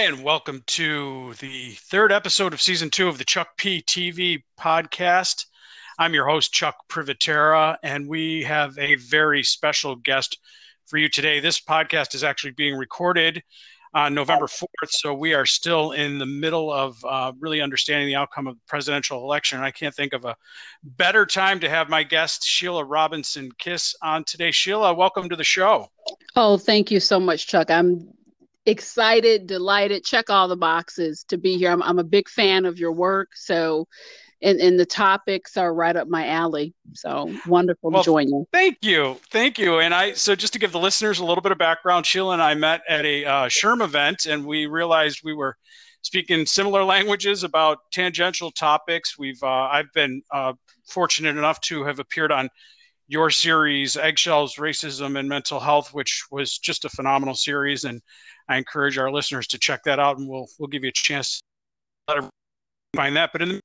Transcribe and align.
and 0.00 0.24
welcome 0.24 0.62
to 0.66 1.34
the 1.40 1.72
third 1.72 2.10
episode 2.10 2.54
of 2.54 2.62
season 2.62 2.88
two 2.88 3.06
of 3.06 3.18
the 3.18 3.24
Chuck 3.24 3.48
P 3.58 3.82
TV 3.82 4.42
podcast. 4.58 5.44
I'm 5.98 6.14
your 6.14 6.26
host, 6.26 6.54
Chuck 6.54 6.74
Privatera, 6.88 7.76
and 7.82 8.08
we 8.08 8.42
have 8.44 8.78
a 8.78 8.94
very 8.94 9.42
special 9.42 9.96
guest 9.96 10.38
for 10.86 10.96
you 10.96 11.10
today. 11.10 11.38
This 11.38 11.60
podcast 11.60 12.14
is 12.14 12.24
actually 12.24 12.52
being 12.52 12.76
recorded 12.76 13.42
on 13.92 14.14
November 14.14 14.46
4th, 14.46 14.88
so 14.88 15.12
we 15.12 15.34
are 15.34 15.44
still 15.44 15.92
in 15.92 16.16
the 16.16 16.24
middle 16.24 16.72
of 16.72 16.96
uh, 17.04 17.32
really 17.38 17.60
understanding 17.60 18.06
the 18.06 18.16
outcome 18.16 18.46
of 18.46 18.54
the 18.54 18.62
presidential 18.66 19.22
election. 19.22 19.58
And 19.58 19.66
I 19.66 19.70
can't 19.70 19.94
think 19.94 20.14
of 20.14 20.24
a 20.24 20.34
better 20.82 21.26
time 21.26 21.60
to 21.60 21.68
have 21.68 21.90
my 21.90 22.04
guest, 22.04 22.42
Sheila 22.42 22.86
Robinson 22.86 23.50
Kiss, 23.58 23.94
on 24.02 24.24
today. 24.24 24.50
Sheila, 24.50 24.94
welcome 24.94 25.28
to 25.28 25.36
the 25.36 25.44
show. 25.44 25.88
Oh, 26.36 26.56
thank 26.56 26.90
you 26.90 27.00
so 27.00 27.20
much, 27.20 27.48
Chuck. 27.48 27.70
I'm 27.70 28.08
excited, 28.66 29.46
delighted, 29.46 30.04
check 30.04 30.30
all 30.30 30.48
the 30.48 30.56
boxes 30.56 31.24
to 31.28 31.38
be 31.38 31.56
here. 31.56 31.70
I'm, 31.70 31.82
I'm 31.82 31.98
a 31.98 32.04
big 32.04 32.28
fan 32.28 32.64
of 32.64 32.78
your 32.78 32.92
work. 32.92 33.30
So, 33.34 33.86
and, 34.42 34.58
and 34.60 34.78
the 34.78 34.86
topics 34.86 35.56
are 35.56 35.72
right 35.72 35.94
up 35.94 36.08
my 36.08 36.28
alley. 36.28 36.74
So 36.94 37.34
wonderful 37.46 37.90
well, 37.90 38.02
to 38.02 38.06
join 38.06 38.28
you. 38.28 38.46
Thank 38.52 38.78
you. 38.82 39.18
Thank 39.30 39.58
you. 39.58 39.80
And 39.80 39.94
I, 39.94 40.12
so 40.12 40.34
just 40.34 40.52
to 40.54 40.58
give 40.58 40.72
the 40.72 40.78
listeners 40.78 41.18
a 41.18 41.24
little 41.24 41.42
bit 41.42 41.52
of 41.52 41.58
background, 41.58 42.06
Sheila 42.06 42.34
and 42.34 42.42
I 42.42 42.54
met 42.54 42.82
at 42.88 43.04
a 43.04 43.24
uh, 43.24 43.48
SHRM 43.48 43.82
event 43.82 44.26
and 44.26 44.46
we 44.46 44.66
realized 44.66 45.20
we 45.24 45.34
were 45.34 45.56
speaking 46.02 46.46
similar 46.46 46.84
languages 46.84 47.44
about 47.44 47.78
tangential 47.92 48.50
topics. 48.50 49.18
We've, 49.18 49.42
uh, 49.42 49.46
I've 49.46 49.92
been 49.92 50.22
uh, 50.32 50.54
fortunate 50.86 51.36
enough 51.36 51.60
to 51.62 51.84
have 51.84 51.98
appeared 51.98 52.32
on 52.32 52.48
your 53.10 53.28
series, 53.28 53.96
Eggshells, 53.96 54.54
Racism, 54.54 55.18
and 55.18 55.28
Mental 55.28 55.58
Health, 55.58 55.92
which 55.92 56.24
was 56.30 56.58
just 56.58 56.84
a 56.84 56.88
phenomenal 56.88 57.34
series. 57.34 57.82
And 57.84 58.00
I 58.48 58.56
encourage 58.56 58.98
our 58.98 59.10
listeners 59.10 59.48
to 59.48 59.58
check 59.58 59.82
that 59.84 59.98
out, 59.98 60.18
and 60.18 60.28
we'll 60.28 60.46
we'll 60.58 60.68
give 60.68 60.84
you 60.84 60.90
a 60.90 60.92
chance 60.92 61.42
to 62.08 62.30
find 62.94 63.16
that. 63.16 63.30
But 63.32 63.42
in 63.42 63.48
the 63.48 63.60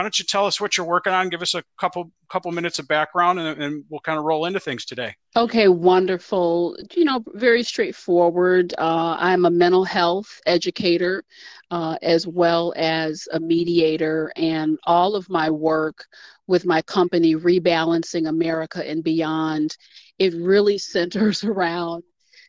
why 0.00 0.04
don't 0.04 0.18
you 0.18 0.24
tell 0.24 0.46
us 0.46 0.58
what 0.58 0.78
you're 0.78 0.86
working 0.86 1.12
on? 1.12 1.28
Give 1.28 1.42
us 1.42 1.52
a 1.52 1.62
couple 1.78 2.10
couple 2.30 2.50
minutes 2.52 2.78
of 2.78 2.88
background, 2.88 3.38
and, 3.38 3.62
and, 3.62 3.84
we'll 3.90 4.00
kind 4.00 4.18
of 4.18 4.24
roll 4.24 4.46
into 4.46 4.58
things 4.58 4.86
today. 4.86 5.14
Okay, 5.36 5.68
wonderful. 5.68 6.74
You 6.94 7.04
know, 7.04 7.22
very 7.34 7.62
straightforward. 7.62 8.72
Uh, 8.78 9.16
I'm 9.18 9.44
a 9.44 9.50
mental 9.50 9.84
health 9.84 10.40
educator, 10.46 11.22
uh, 11.70 11.98
as 12.00 12.26
well 12.26 12.72
as 12.76 13.28
a 13.34 13.40
mediator, 13.40 14.32
and 14.36 14.78
all 14.84 15.16
of 15.16 15.28
my 15.28 15.50
work 15.50 16.06
with 16.50 16.66
my 16.66 16.82
company, 16.82 17.36
Rebalancing 17.36 18.28
America 18.28 18.86
and 18.86 19.04
Beyond, 19.04 19.76
it 20.18 20.34
really 20.34 20.78
centers 20.94 21.44
around 21.44 22.02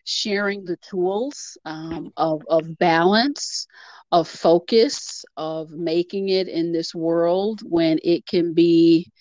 sharing 0.03 0.65
the 0.65 0.77
tools 0.77 1.57
um, 1.65 2.11
of, 2.17 2.41
of 2.49 2.77
balance, 2.79 3.67
of 4.11 4.27
focus, 4.27 5.23
of 5.37 5.69
making 5.69 6.29
it 6.29 6.47
in 6.47 6.73
this 6.73 6.95
world 6.95 7.61
when 7.63 7.99
it 8.03 8.25
can 8.25 8.53
be 8.53 9.11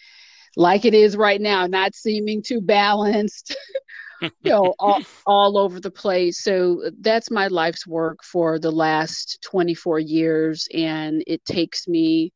like 0.56 0.86
it 0.86 0.94
is 0.94 1.16
right 1.16 1.40
now, 1.40 1.66
not 1.66 1.94
seeming 1.94 2.42
too 2.42 2.62
balanced, 2.62 3.54
you 4.22 4.30
know, 4.44 4.74
all, 4.78 5.02
all 5.26 5.58
over 5.58 5.78
the 5.78 5.90
place. 5.90 6.42
So 6.42 6.90
that's 7.00 7.30
my 7.30 7.48
life's 7.48 7.86
work 7.86 8.24
for 8.24 8.58
the 8.58 8.72
last 8.72 9.38
24 9.42 10.00
years. 10.00 10.66
And 10.74 11.22
it 11.26 11.44
takes 11.44 11.86
me 11.86 12.32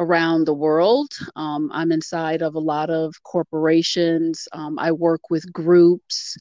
around 0.00 0.46
the 0.46 0.54
world. 0.54 1.10
Um, 1.36 1.70
I'm 1.72 1.92
inside 1.92 2.42
of 2.42 2.54
a 2.54 2.58
lot 2.58 2.90
of 2.90 3.14
corporations. 3.22 4.48
Um, 4.52 4.78
I 4.78 4.90
work 4.90 5.30
with 5.30 5.52
groups 5.52 6.36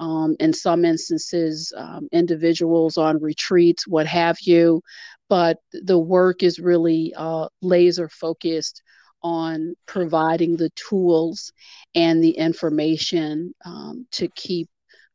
um, 0.00 0.36
in 0.40 0.52
some 0.52 0.84
instances, 0.84 1.72
um, 1.76 2.08
individuals 2.12 2.98
on 2.98 3.22
retreats, 3.22 3.86
what 3.86 4.06
have 4.06 4.36
you. 4.42 4.82
But 5.28 5.58
the 5.72 5.98
work 5.98 6.42
is 6.42 6.58
really 6.58 7.14
uh, 7.16 7.48
laser 7.62 8.08
focused 8.08 8.82
on 9.22 9.74
providing 9.86 10.56
the 10.56 10.70
tools 10.74 11.52
and 11.94 12.22
the 12.22 12.32
information 12.32 13.54
um, 13.64 14.06
to 14.10 14.28
keep 14.34 14.68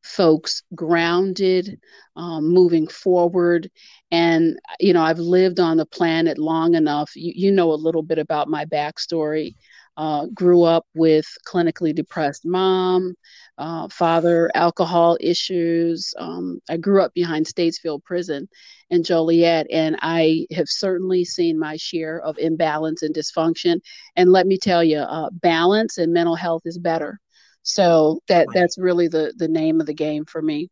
folks 0.04 0.64
grounded, 0.76 1.80
um, 2.16 2.50
moving 2.50 2.88
forward. 2.88 3.70
And, 4.12 4.60
you 4.80 4.94
know, 4.94 5.02
I've 5.02 5.20
lived 5.20 5.60
on 5.60 5.78
the 5.78 5.86
planet 5.86 6.38
long 6.38 6.76
enough. 6.76 7.12
You, 7.16 7.34
you 7.36 7.52
know 7.52 7.72
a 7.72 7.74
little 7.74 8.04
bit 8.04 8.18
about 8.20 8.48
my 8.48 8.66
backstory. 8.66 9.56
Uh, 9.98 10.28
grew 10.28 10.64
up 10.64 10.86
with 10.96 11.26
clinically 11.46 11.94
depressed 11.94 12.46
mom, 12.46 13.14
uh, 13.58 13.86
father 13.90 14.50
alcohol 14.56 15.18
issues. 15.20 16.14
Um, 16.18 16.62
I 16.70 16.78
grew 16.78 17.02
up 17.02 17.14
behind 17.14 17.48
Stateville 17.48 18.02
Prison 18.06 18.48
in 18.90 19.04
Joliet, 19.04 19.68
and 19.70 19.98
I 20.02 20.48
have 20.54 20.70
certainly 20.70 21.26
seen 21.26 21.60
my 21.60 21.76
share 21.76 22.22
of 22.22 22.38
imbalance 22.38 23.02
and 23.02 23.14
dysfunction. 23.14 23.82
And 24.16 24.32
let 24.32 24.48
me 24.48 24.58
tell 24.58 24.86
you, 24.86 25.00
uh, 25.00 25.32
balance 25.34 25.98
and 25.98 26.14
mental 26.14 26.36
health 26.36 26.62
is 26.64 26.78
better. 26.78 27.20
So 27.64 28.20
that 28.28 28.48
that's 28.54 28.78
really 28.78 29.08
the 29.08 29.34
the 29.38 29.48
name 29.48 29.80
of 29.80 29.88
the 29.88 29.94
game 29.94 30.26
for 30.26 30.42
me. 30.42 30.70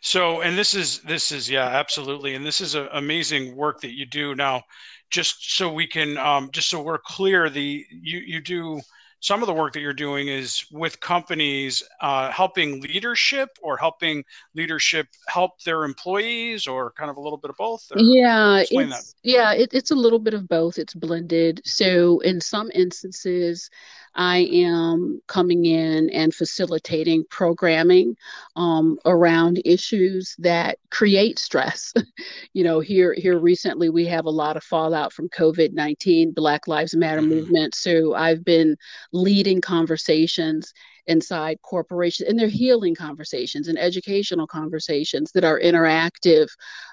So, 0.00 0.40
and 0.40 0.56
this 0.56 0.74
is 0.74 1.00
this 1.00 1.32
is 1.32 1.48
yeah, 1.50 1.66
absolutely, 1.66 2.34
and 2.34 2.44
this 2.44 2.60
is 2.60 2.74
a, 2.74 2.86
amazing 2.92 3.56
work 3.56 3.80
that 3.80 3.92
you 3.92 4.06
do. 4.06 4.34
Now. 4.34 4.62
Just 5.08 5.56
so 5.56 5.72
we 5.72 5.86
can, 5.86 6.18
um, 6.18 6.50
just 6.50 6.68
so 6.68 6.82
we're 6.82 6.98
clear, 6.98 7.48
the 7.48 7.86
you 7.90 8.18
you 8.18 8.40
do 8.40 8.80
some 9.20 9.42
of 9.42 9.46
the 9.46 9.54
work 9.54 9.72
that 9.72 9.80
you're 9.80 9.92
doing 9.92 10.28
is 10.28 10.66
with 10.70 11.00
companies 11.00 11.82
uh, 12.00 12.30
helping 12.30 12.80
leadership 12.80 13.50
or 13.62 13.76
helping 13.76 14.24
leadership 14.54 15.06
help 15.28 15.60
their 15.62 15.84
employees 15.84 16.66
or 16.66 16.92
kind 16.92 17.10
of 17.10 17.16
a 17.16 17.20
little 17.20 17.38
bit 17.38 17.50
of 17.50 17.56
both 17.56 17.84
yeah 17.96 18.62
it's, 18.68 19.14
yeah 19.22 19.52
it, 19.52 19.70
it's 19.72 19.90
a 19.90 19.94
little 19.94 20.18
bit 20.18 20.34
of 20.34 20.48
both. 20.48 20.78
It's 20.78 20.94
blended. 20.94 21.60
So 21.64 22.20
in 22.20 22.40
some 22.40 22.70
instances 22.74 23.70
I 24.16 24.48
am 24.50 25.20
coming 25.26 25.66
in 25.66 26.10
and 26.10 26.34
facilitating 26.34 27.24
programming 27.28 28.16
um, 28.56 28.98
around 29.04 29.60
issues 29.64 30.34
that 30.38 30.78
create 30.90 31.38
stress. 31.38 31.92
you 32.54 32.64
know, 32.64 32.80
here 32.80 33.14
here 33.14 33.38
recently 33.38 33.90
we 33.90 34.06
have 34.06 34.24
a 34.24 34.30
lot 34.30 34.56
of 34.56 34.64
fallout 34.64 35.12
from 35.12 35.28
COVID 35.28 35.74
nineteen, 35.74 36.32
Black 36.32 36.66
Lives 36.66 36.96
Matter 36.96 37.20
mm-hmm. 37.20 37.30
movement. 37.30 37.74
So 37.74 38.14
I've 38.14 38.44
been 38.44 38.76
leading 39.12 39.60
conversations 39.60 40.72
inside 41.06 41.60
corporations 41.62 42.28
and 42.28 42.38
they're 42.38 42.48
healing 42.48 42.94
conversations 42.94 43.68
and 43.68 43.78
educational 43.78 44.46
conversations 44.46 45.30
that 45.32 45.44
are 45.44 45.60
interactive 45.60 46.48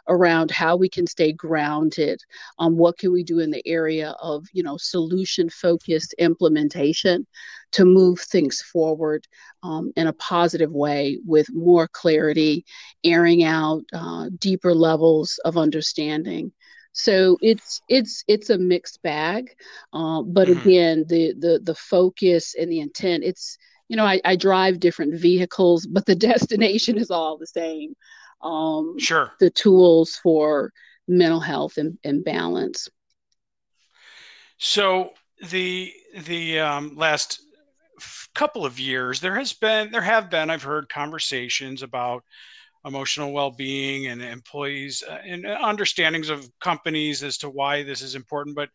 around 0.07 0.51
how 0.51 0.75
we 0.75 0.89
can 0.89 1.07
stay 1.07 1.31
grounded 1.31 2.19
on 2.57 2.77
what 2.77 2.97
can 2.97 3.11
we 3.11 3.23
do 3.23 3.39
in 3.39 3.51
the 3.51 3.65
area 3.67 4.15
of 4.21 4.45
you 4.53 4.63
know 4.63 4.77
solution 4.77 5.49
focused 5.49 6.13
implementation 6.19 7.25
to 7.71 7.85
move 7.85 8.19
things 8.19 8.61
forward 8.61 9.27
um, 9.63 9.91
in 9.95 10.07
a 10.07 10.13
positive 10.13 10.71
way 10.71 11.19
with 11.25 11.47
more 11.53 11.87
clarity 11.87 12.65
airing 13.03 13.43
out 13.43 13.81
uh, 13.93 14.29
deeper 14.39 14.73
levels 14.73 15.39
of 15.45 15.57
understanding 15.57 16.51
so 16.93 17.37
it's 17.41 17.81
it's 17.89 18.23
it's 18.27 18.51
a 18.51 18.57
mixed 18.57 19.01
bag 19.01 19.55
uh, 19.93 20.21
but 20.21 20.47
mm-hmm. 20.47 20.59
again 20.61 21.05
the 21.07 21.33
the 21.39 21.59
the 21.63 21.75
focus 21.75 22.55
and 22.57 22.71
the 22.71 22.79
intent 22.79 23.23
it's 23.23 23.57
you 23.89 23.97
know, 23.97 24.05
I, 24.05 24.21
I 24.25 24.35
drive 24.35 24.79
different 24.79 25.19
vehicles, 25.19 25.85
but 25.85 26.05
the 26.05 26.15
destination 26.31 26.97
is 26.97 27.11
all 27.11 27.37
the 27.37 27.47
same. 27.47 27.95
Um, 28.41 28.97
sure. 28.99 29.31
The 29.39 29.49
tools 29.49 30.19
for 30.21 30.71
mental 31.07 31.39
health 31.39 31.77
and, 31.77 31.97
and 32.03 32.23
balance. 32.23 32.87
So 34.57 35.11
the 35.49 35.91
the 36.25 36.59
um, 36.59 36.95
last 36.95 37.41
couple 38.33 38.65
of 38.65 38.79
years, 38.79 39.19
there 39.19 39.35
has 39.35 39.53
been 39.53 39.91
there 39.91 40.01
have 40.01 40.29
been 40.29 40.49
I've 40.49 40.63
heard 40.63 40.89
conversations 40.89 41.83
about 41.83 42.23
emotional 42.85 43.31
well-being 43.31 44.07
and 44.07 44.21
employees 44.21 45.03
uh, 45.07 45.19
and 45.25 45.45
understandings 45.45 46.29
of 46.29 46.47
companies 46.59 47.23
as 47.23 47.37
to 47.39 47.49
why 47.49 47.83
this 47.83 48.01
is 48.01 48.15
important, 48.15 48.55
but 48.55 48.69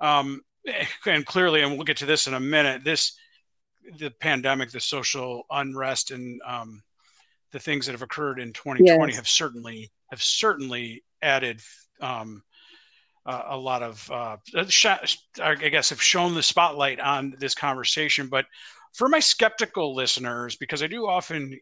um, 0.00 0.42
and 1.06 1.24
clearly, 1.24 1.62
and 1.62 1.72
we'll 1.72 1.84
get 1.84 1.96
to 1.98 2.06
this 2.06 2.26
in 2.26 2.34
a 2.34 2.40
minute. 2.40 2.84
This 2.84 3.12
the 3.98 4.10
pandemic, 4.10 4.70
the 4.70 4.80
social 4.80 5.44
unrest, 5.50 6.10
and 6.10 6.40
um, 6.46 6.82
the 7.52 7.58
things 7.58 7.86
that 7.86 7.92
have 7.92 8.02
occurred 8.02 8.38
in 8.38 8.52
2020 8.52 9.12
yes. 9.12 9.16
have 9.16 9.28
certainly 9.28 9.90
have 10.10 10.22
certainly 10.22 11.02
added 11.22 11.60
um, 12.00 12.42
uh, 13.24 13.42
a 13.48 13.56
lot 13.56 13.82
of 13.82 14.10
uh, 14.10 14.36
I 15.42 15.54
guess 15.54 15.90
have 15.90 16.02
shown 16.02 16.34
the 16.34 16.42
spotlight 16.42 17.00
on 17.00 17.34
this 17.38 17.54
conversation. 17.54 18.28
But 18.28 18.46
for 18.94 19.08
my 19.08 19.20
skeptical 19.20 19.94
listeners, 19.94 20.56
because 20.56 20.82
I 20.82 20.86
do 20.86 21.06
often 21.06 21.58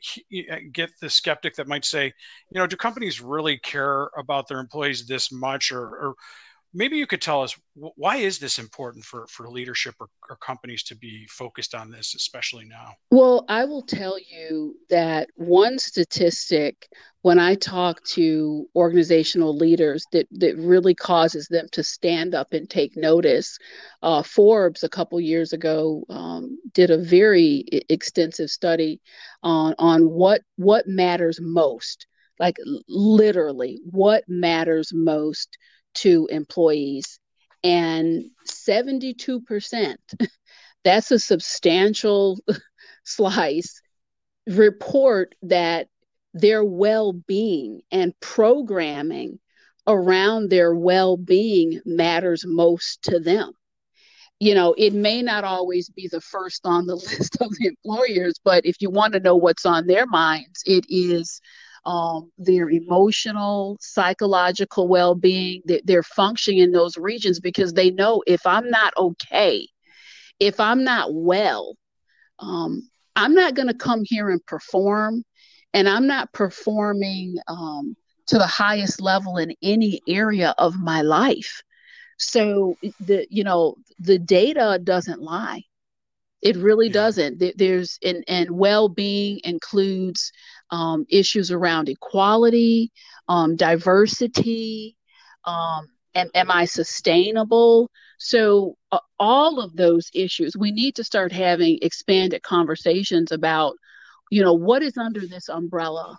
get 0.72 0.90
the 1.00 1.10
skeptic 1.10 1.56
that 1.56 1.66
might 1.66 1.84
say, 1.84 2.04
you 2.04 2.60
know, 2.60 2.66
do 2.66 2.76
companies 2.76 3.20
really 3.20 3.58
care 3.58 4.08
about 4.16 4.46
their 4.46 4.60
employees 4.60 5.06
this 5.06 5.32
much, 5.32 5.72
or, 5.72 5.82
or 5.82 6.14
maybe 6.74 6.96
you 6.96 7.06
could 7.06 7.22
tell 7.22 7.42
us 7.42 7.56
why 7.74 8.16
is 8.16 8.38
this 8.38 8.58
important 8.58 9.04
for, 9.04 9.26
for 9.28 9.48
leadership 9.48 9.94
or, 10.00 10.08
or 10.28 10.36
companies 10.36 10.82
to 10.84 10.96
be 10.96 11.26
focused 11.30 11.74
on 11.74 11.90
this, 11.90 12.14
especially 12.14 12.64
now? 12.64 12.94
Well, 13.10 13.44
I 13.48 13.64
will 13.64 13.82
tell 13.82 14.18
you 14.18 14.76
that 14.90 15.28
one 15.36 15.78
statistic 15.78 16.88
when 17.22 17.38
I 17.38 17.54
talk 17.54 18.02
to 18.04 18.66
organizational 18.76 19.56
leaders 19.56 20.04
that, 20.12 20.26
that 20.32 20.58
really 20.58 20.94
causes 20.94 21.48
them 21.48 21.68
to 21.72 21.82
stand 21.82 22.34
up 22.34 22.52
and 22.52 22.68
take 22.68 22.96
notice. 22.96 23.56
Uh, 24.02 24.22
Forbes, 24.22 24.82
a 24.82 24.88
couple 24.90 25.18
years 25.20 25.52
ago, 25.52 26.04
um, 26.10 26.58
did 26.74 26.90
a 26.90 26.98
very 26.98 27.64
extensive 27.88 28.50
study 28.50 29.00
on, 29.42 29.74
on 29.78 30.10
what, 30.10 30.42
what 30.56 30.86
matters 30.86 31.38
most, 31.40 32.06
like 32.38 32.56
literally, 32.88 33.80
what 33.90 34.24
matters 34.28 34.92
most 34.92 35.56
to 35.94 36.28
employees. 36.30 37.18
And 37.62 38.24
72%, 38.48 39.96
that's 40.84 41.10
a 41.10 41.18
substantial 41.18 42.38
slice, 43.04 43.80
report 44.46 45.34
that 45.42 45.88
their 46.34 46.64
well 46.64 47.12
being 47.12 47.80
and 47.90 48.12
programming 48.20 49.38
around 49.86 50.50
their 50.50 50.74
well 50.74 51.16
being 51.16 51.80
matters 51.84 52.44
most 52.46 53.02
to 53.02 53.20
them. 53.20 53.52
You 54.40 54.54
know, 54.54 54.74
it 54.76 54.92
may 54.92 55.22
not 55.22 55.44
always 55.44 55.88
be 55.88 56.08
the 56.08 56.20
first 56.20 56.62
on 56.64 56.86
the 56.86 56.96
list 56.96 57.36
of 57.40 57.50
the 57.58 57.68
employers, 57.68 58.34
but 58.44 58.66
if 58.66 58.76
you 58.80 58.90
want 58.90 59.14
to 59.14 59.20
know 59.20 59.36
what's 59.36 59.64
on 59.64 59.86
their 59.86 60.06
minds, 60.06 60.62
it 60.66 60.84
is 60.88 61.40
um, 61.86 62.30
their 62.38 62.70
emotional, 62.70 63.76
psychological 63.80 64.88
well 64.88 65.14
being, 65.14 65.62
their 65.84 66.02
functioning 66.02 66.60
in 66.60 66.72
those 66.72 66.96
regions 66.96 67.40
because 67.40 67.72
they 67.72 67.90
know 67.90 68.22
if 68.26 68.46
I'm 68.46 68.70
not 68.70 68.94
okay, 68.96 69.68
if 70.40 70.58
I'm 70.60 70.84
not 70.84 71.12
well, 71.12 71.76
um, 72.38 72.88
I'm 73.16 73.34
not 73.34 73.54
going 73.54 73.68
to 73.68 73.74
come 73.74 74.02
here 74.04 74.30
and 74.30 74.44
perform 74.46 75.24
and 75.74 75.88
I'm 75.88 76.06
not 76.06 76.32
performing 76.32 77.36
um, 77.48 77.96
to 78.28 78.38
the 78.38 78.46
highest 78.46 79.00
level 79.00 79.36
in 79.36 79.54
any 79.62 80.00
area 80.08 80.54
of 80.56 80.80
my 80.80 81.02
life. 81.02 81.62
So 82.16 82.76
the 83.00 83.26
you 83.28 83.44
know 83.44 83.74
the 83.98 84.18
data 84.18 84.80
doesn't 84.82 85.20
lie. 85.20 85.62
It 86.40 86.56
really 86.56 86.86
yeah. 86.86 86.92
doesn't. 86.92 87.42
There's 87.56 87.98
and 88.02 88.24
and 88.28 88.50
well-being 88.52 89.40
includes 89.44 90.30
um, 90.70 91.06
issues 91.08 91.50
around 91.50 91.88
equality, 91.88 92.92
um, 93.28 93.56
diversity. 93.56 94.96
Um, 95.44 95.88
am, 96.14 96.30
am 96.34 96.50
I 96.50 96.64
sustainable? 96.64 97.90
So 98.18 98.76
uh, 98.92 99.00
all 99.18 99.60
of 99.60 99.76
those 99.76 100.10
issues, 100.14 100.56
we 100.56 100.72
need 100.72 100.94
to 100.96 101.04
start 101.04 101.32
having 101.32 101.78
expanded 101.82 102.42
conversations 102.42 103.32
about 103.32 103.74
you 104.30 104.42
know 104.42 104.54
what 104.54 104.82
is 104.82 104.96
under 104.96 105.26
this 105.26 105.48
umbrella 105.48 106.18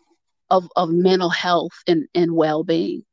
of 0.49 0.69
of 0.75 0.89
mental 0.89 1.29
health 1.29 1.73
and 1.87 2.07
and 2.13 2.33
well-being 2.33 3.03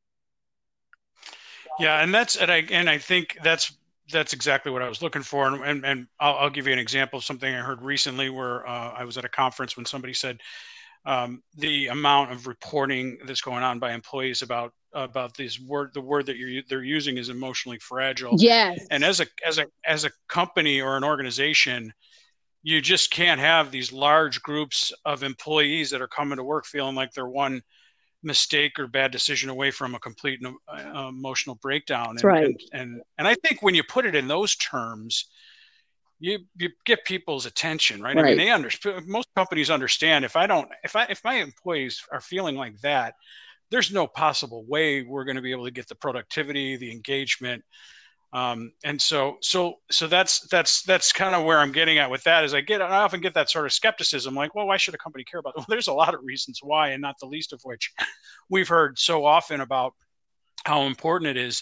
yeah 1.79 2.01
and 2.01 2.13
that's 2.13 2.35
and 2.35 2.51
i 2.51 2.63
and 2.71 2.89
i 2.89 2.97
think 2.97 3.37
that's 3.43 3.75
that's 4.11 4.33
exactly 4.33 4.71
what 4.71 4.81
i 4.81 4.87
was 4.87 5.01
looking 5.01 5.23
for 5.23 5.47
and 5.47 5.63
and, 5.63 5.85
and 5.85 6.07
I'll, 6.19 6.35
I'll 6.35 6.49
give 6.49 6.67
you 6.67 6.73
an 6.73 6.79
example 6.79 7.17
of 7.17 7.25
something 7.25 7.53
i 7.53 7.59
heard 7.59 7.81
recently 7.81 8.29
where 8.29 8.67
uh, 8.67 8.91
i 8.91 9.03
was 9.03 9.17
at 9.17 9.25
a 9.25 9.29
conference 9.29 9.75
when 9.75 9.85
somebody 9.85 10.13
said 10.13 10.39
um, 11.05 11.41
the 11.57 11.87
amount 11.87 12.31
of 12.31 12.47
reporting 12.47 13.17
that's 13.25 13.41
going 13.41 13.63
on 13.63 13.79
by 13.79 13.93
employees 13.93 14.41
about 14.41 14.73
about 14.93 15.35
this 15.35 15.59
word 15.59 15.89
the 15.93 16.01
word 16.01 16.27
that 16.27 16.37
you're 16.37 16.61
they're 16.69 16.83
using 16.83 17.17
is 17.17 17.29
emotionally 17.29 17.79
fragile 17.79 18.35
yes 18.37 18.79
and 18.91 19.03
as 19.03 19.19
a 19.19 19.25
as 19.45 19.57
a 19.57 19.65
as 19.85 20.05
a 20.05 20.11
company 20.29 20.81
or 20.81 20.95
an 20.95 21.03
organization 21.03 21.91
you 22.61 22.79
just 22.79 23.11
can't 23.11 23.39
have 23.39 23.71
these 23.71 23.91
large 23.91 24.41
groups 24.43 24.93
of 25.03 25.23
employees 25.23 25.89
that 25.89 26.01
are 26.01 26.07
coming 26.07 26.37
to 26.37 26.43
work 26.43 26.65
feeling 26.65 26.95
like 26.95 27.11
they're 27.11 27.27
one 27.27 27.61
mistake 28.23 28.79
or 28.79 28.87
bad 28.87 29.11
decision 29.11 29.49
away 29.49 29.69
from 29.69 29.95
a 29.95 29.99
complete 29.99 30.39
uh, 30.45 31.07
emotional 31.09 31.55
breakdown. 31.61 32.11
And, 32.11 32.23
right. 32.23 32.45
And, 32.45 32.81
and, 32.81 33.01
and 33.17 33.27
I 33.27 33.35
think 33.35 33.61
when 33.61 33.75
you 33.75 33.83
put 33.83 34.05
it 34.05 34.15
in 34.15 34.27
those 34.27 34.55
terms, 34.55 35.29
you 36.19 36.39
you 36.57 36.69
get 36.85 37.05
people's 37.05 37.45
attention, 37.45 38.01
right? 38.01 38.15
right. 38.15 38.25
I 38.25 38.27
mean, 38.29 38.37
they 38.37 38.49
understand. 38.49 39.07
Most 39.07 39.27
companies 39.35 39.69
understand 39.69 40.25
if 40.25 40.35
I 40.35 40.47
don't, 40.47 40.69
if 40.83 40.95
I 40.95 41.05
if 41.05 41.23
my 41.23 41.35
employees 41.35 42.01
are 42.11 42.21
feeling 42.21 42.55
like 42.55 42.79
that, 42.81 43.15
there's 43.71 43.91
no 43.91 44.07
possible 44.07 44.65
way 44.65 45.03
we're 45.03 45.25
going 45.25 45.35
to 45.35 45.41
be 45.41 45.51
able 45.51 45.65
to 45.65 45.71
get 45.71 45.87
the 45.87 45.95
productivity, 45.95 46.77
the 46.77 46.91
engagement, 46.91 47.63
um, 48.33 48.71
and 48.83 48.99
so, 48.99 49.37
so, 49.41 49.75
so 49.91 50.07
that's 50.07 50.47
that's 50.47 50.81
that's 50.81 51.13
kind 51.13 51.35
of 51.35 51.45
where 51.45 51.59
I'm 51.59 51.71
getting 51.71 51.99
at 51.99 52.09
with 52.09 52.23
that. 52.23 52.43
Is 52.43 52.55
I 52.55 52.61
get 52.61 52.81
I 52.81 53.03
often 53.03 53.21
get 53.21 53.35
that 53.35 53.51
sort 53.51 53.65
of 53.65 53.73
skepticism, 53.73 54.33
like, 54.33 54.55
well, 54.55 54.65
why 54.65 54.77
should 54.77 54.95
a 54.95 54.97
company 54.97 55.23
care 55.23 55.39
about? 55.39 55.53
It? 55.55 55.57
Well, 55.57 55.65
there's 55.69 55.87
a 55.87 55.93
lot 55.93 56.15
of 56.15 56.21
reasons 56.23 56.59
why, 56.61 56.89
and 56.89 57.01
not 57.01 57.15
the 57.19 57.27
least 57.27 57.53
of 57.53 57.61
which 57.63 57.93
we've 58.49 58.67
heard 58.67 58.97
so 58.97 59.23
often 59.23 59.61
about 59.61 59.93
how 60.65 60.83
important 60.83 61.29
it 61.29 61.37
is 61.37 61.61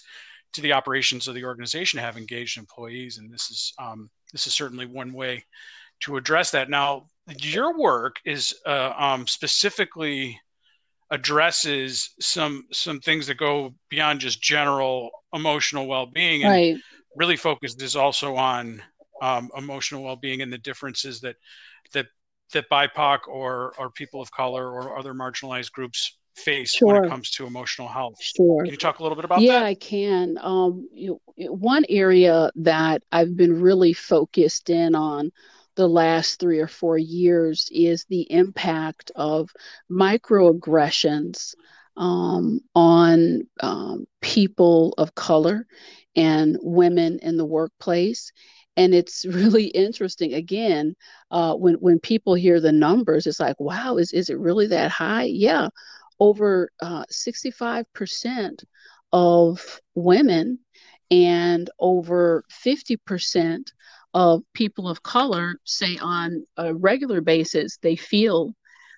to 0.53 0.61
the 0.61 0.73
operations 0.73 1.27
of 1.27 1.35
the 1.35 1.45
organization 1.45 1.99
have 1.99 2.17
engaged 2.17 2.57
employees, 2.57 3.17
and 3.17 3.31
this 3.31 3.49
is 3.49 3.73
um, 3.79 4.09
this 4.31 4.47
is 4.47 4.53
certainly 4.53 4.85
one 4.85 5.13
way 5.13 5.43
to 6.01 6.17
address 6.17 6.51
that. 6.51 6.69
Now, 6.69 7.07
your 7.39 7.77
work 7.77 8.17
is 8.25 8.53
uh, 8.65 8.93
um, 8.97 9.27
specifically 9.27 10.39
addresses 11.11 12.11
some 12.19 12.65
some 12.71 12.99
things 12.99 13.27
that 13.27 13.37
go 13.37 13.73
beyond 13.89 14.21
just 14.21 14.41
general 14.41 15.11
emotional 15.33 15.87
well-being 15.87 16.43
and 16.43 16.51
right. 16.51 16.77
really 17.15 17.35
focuses 17.35 17.95
also 17.95 18.35
on 18.35 18.81
um, 19.21 19.49
emotional 19.57 20.03
well-being 20.03 20.41
and 20.41 20.51
the 20.51 20.57
differences 20.57 21.19
that 21.21 21.35
that 21.93 22.07
that 22.53 22.69
BIPOC 22.69 23.19
or 23.27 23.73
or 23.77 23.89
people 23.91 24.21
of 24.21 24.31
color 24.31 24.71
or 24.71 24.97
other 24.97 25.13
marginalized 25.13 25.71
groups 25.71 26.17
face 26.35 26.73
sure. 26.75 26.93
when 26.93 27.05
it 27.05 27.09
comes 27.09 27.29
to 27.31 27.45
emotional 27.45 27.87
health. 27.87 28.21
Sure. 28.21 28.63
Can 28.63 28.71
you 28.71 28.77
talk 28.77 28.99
a 28.99 29.03
little 29.03 29.15
bit 29.15 29.25
about 29.25 29.41
yeah, 29.41 29.53
that? 29.53 29.59
Yeah, 29.59 29.65
I 29.67 29.75
can. 29.75 30.37
Um, 30.41 30.87
you 30.93 31.19
know, 31.37 31.53
one 31.53 31.85
area 31.89 32.51
that 32.55 33.03
I've 33.11 33.35
been 33.35 33.61
really 33.61 33.93
focused 33.93 34.69
in 34.69 34.95
on 34.95 35.31
the 35.75 35.87
last 35.87 36.39
three 36.39 36.59
or 36.59 36.67
four 36.67 36.97
years 36.97 37.69
is 37.71 38.05
the 38.05 38.29
impact 38.31 39.11
of 39.15 39.51
microaggressions 39.89 41.55
um, 41.97 42.59
on 42.75 43.47
um, 43.61 44.05
people 44.21 44.93
of 44.97 45.15
color 45.15 45.65
and 46.15 46.57
women 46.61 47.19
in 47.21 47.37
the 47.37 47.45
workplace. 47.45 48.31
And 48.77 48.93
it's 48.93 49.25
really 49.29 49.65
interesting. 49.65 50.33
Again, 50.33 50.95
uh, 51.29 51.55
when 51.55 51.75
when 51.75 51.99
people 51.99 52.33
hear 52.35 52.59
the 52.59 52.71
numbers, 52.71 53.27
it's 53.27 53.39
like, 53.39 53.59
wow, 53.59 53.97
is 53.97 54.11
is 54.13 54.29
it 54.29 54.39
really 54.39 54.67
that 54.67 54.91
high? 54.91 55.23
Yeah, 55.23 55.69
over 56.21 56.69
uh, 56.81 57.03
sixty 57.09 57.51
five 57.51 57.91
percent 57.93 58.63
of 59.11 59.81
women 59.95 60.59
and 61.09 61.69
over 61.79 62.45
fifty 62.49 62.95
percent 62.95 63.73
of 64.13 64.43
people 64.53 64.87
of 64.87 65.03
color 65.03 65.55
say 65.65 65.97
on 65.97 66.45
a 66.57 66.73
regular 66.73 67.21
basis 67.21 67.77
they 67.81 67.95
feel 67.95 68.53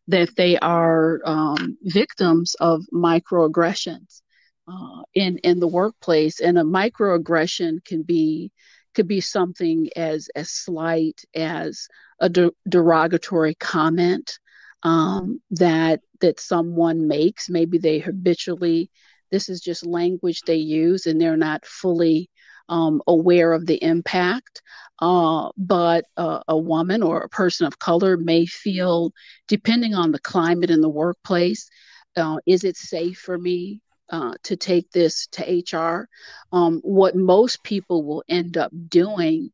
that 0.10 0.36
they 0.36 0.58
are 0.60 1.22
um, 1.26 1.78
victims 1.84 2.56
of 2.60 2.84
microaggressions 2.94 4.22
uh, 4.68 5.04
in 5.14 5.38
in 5.40 5.60
the 5.60 5.68
workplace, 5.68 6.42
and 6.42 6.58
a 6.58 6.64
microaggression 6.64 7.84
can 7.86 8.04
be 8.04 8.52
could 8.96 9.08
be 9.08 9.22
something 9.22 9.90
as 9.96 10.30
as 10.36 10.50
slight 10.52 11.22
as 11.34 11.88
a 12.20 12.30
de- 12.30 12.52
derogatory 12.68 13.56
comment 13.56 14.40
um, 14.84 15.42
that 15.52 16.02
that 16.24 16.40
someone 16.40 17.08
makes. 17.08 17.50
Maybe 17.50 17.78
they 17.78 18.00
habitually 18.00 18.90
this 19.34 19.50
is 19.50 19.62
just 19.62 19.84
language 19.84 20.42
they 20.46 20.58
use, 20.58 21.08
and 21.08 21.20
they're 21.20 21.36
not 21.36 21.66
fully 21.66 22.30
um, 22.70 23.02
aware 23.08 23.52
of 23.52 23.66
the 23.66 23.84
impact. 23.84 24.62
Uh, 25.02 25.50
but 25.58 26.06
uh, 26.18 26.42
a 26.48 26.56
woman 26.56 27.02
or 27.02 27.22
a 27.22 27.30
person 27.30 27.66
of 27.66 27.80
color 27.80 28.16
may 28.16 28.46
feel, 28.46 29.12
depending 29.48 29.96
on 29.96 30.12
the 30.12 30.20
climate 30.20 30.70
in 30.70 30.82
the 30.82 30.90
workplace, 30.90 31.68
uh, 32.16 32.38
is 32.46 32.64
it 32.64 32.78
safe 32.78 33.18
for 33.18 33.40
me 33.40 33.82
uh, 34.12 34.34
to 34.44 34.56
take 34.56 34.92
this 34.92 35.28
to 35.32 35.64
HR? 35.76 36.08
Um, 36.52 36.80
what 36.84 37.16
most 37.16 37.64
people 37.64 38.04
will 38.04 38.24
end 38.30 38.56
up 38.56 38.72
doing 38.88 39.52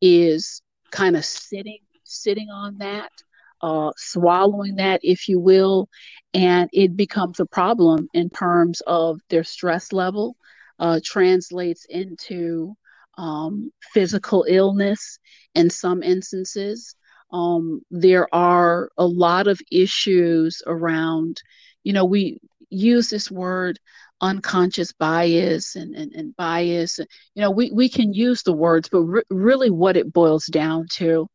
is 0.00 0.62
kind 0.90 1.16
of 1.16 1.24
sitting 1.26 1.80
sitting 2.04 2.48
on 2.48 2.78
that, 2.78 3.12
uh, 3.62 3.90
swallowing 3.96 4.76
that, 4.76 5.00
if 5.02 5.28
you 5.28 5.40
will, 5.40 5.88
and 6.34 6.68
it 6.72 6.96
becomes 6.96 7.40
a 7.40 7.46
problem 7.46 8.08
in 8.14 8.30
terms 8.30 8.80
of 8.86 9.20
their 9.30 9.44
stress 9.44 9.92
level. 9.92 10.36
Uh, 10.80 11.00
translates 11.04 11.86
into 11.86 12.72
um, 13.16 13.72
physical 13.92 14.46
illness 14.48 15.18
in 15.56 15.68
some 15.68 16.04
instances. 16.04 16.94
Um, 17.32 17.82
there 17.90 18.32
are 18.32 18.90
a 18.96 19.04
lot 19.04 19.48
of 19.48 19.60
issues 19.72 20.62
around, 20.66 21.42
you 21.82 21.92
know, 21.92 22.04
we 22.04 22.38
use 22.70 23.10
this 23.10 23.28
word 23.28 23.80
unconscious 24.20 24.92
bias 24.92 25.74
and, 25.76 25.94
and, 25.94 26.12
and 26.12 26.36
bias. 26.36 26.98
You 27.34 27.42
know, 27.42 27.50
we, 27.50 27.70
we 27.72 27.88
can 27.88 28.12
use 28.12 28.42
the 28.42 28.52
words, 28.52 28.88
but 28.88 29.00
re- 29.00 29.22
really 29.30 29.70
what 29.70 29.96
it 29.96 30.12
boils 30.12 30.46
down 30.46 30.86
to 30.94 31.28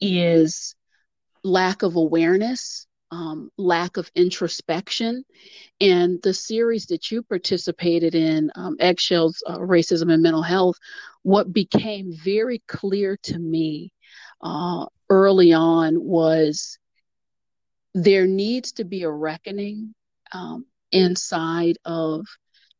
is 0.00 0.74
lack 1.42 1.82
of 1.82 1.96
awareness, 1.96 2.86
um, 3.10 3.50
lack 3.56 3.96
of 3.96 4.10
introspection. 4.14 5.24
And 5.80 6.20
the 6.22 6.34
series 6.34 6.86
that 6.86 7.10
you 7.10 7.22
participated 7.22 8.14
in, 8.14 8.50
um, 8.54 8.76
Eggshells, 8.78 9.42
uh, 9.46 9.58
Racism 9.58 10.12
and 10.12 10.22
Mental 10.22 10.42
Health, 10.42 10.76
what 11.22 11.52
became 11.52 12.12
very 12.12 12.62
clear 12.68 13.18
to 13.24 13.38
me 13.38 13.92
uh, 14.40 14.86
early 15.08 15.52
on 15.52 16.02
was 16.02 16.78
there 17.94 18.26
needs 18.26 18.72
to 18.72 18.84
be 18.84 19.02
a 19.02 19.10
reckoning 19.10 19.94
um, 20.32 20.64
inside 20.92 21.76
of 21.84 22.24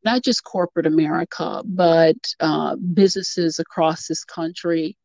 not 0.03 0.23
just 0.23 0.43
corporate 0.43 0.87
America, 0.87 1.61
but 1.65 2.15
uh, 2.39 2.75
businesses 2.75 3.59
across 3.59 4.07
this 4.07 4.23
country 4.23 4.97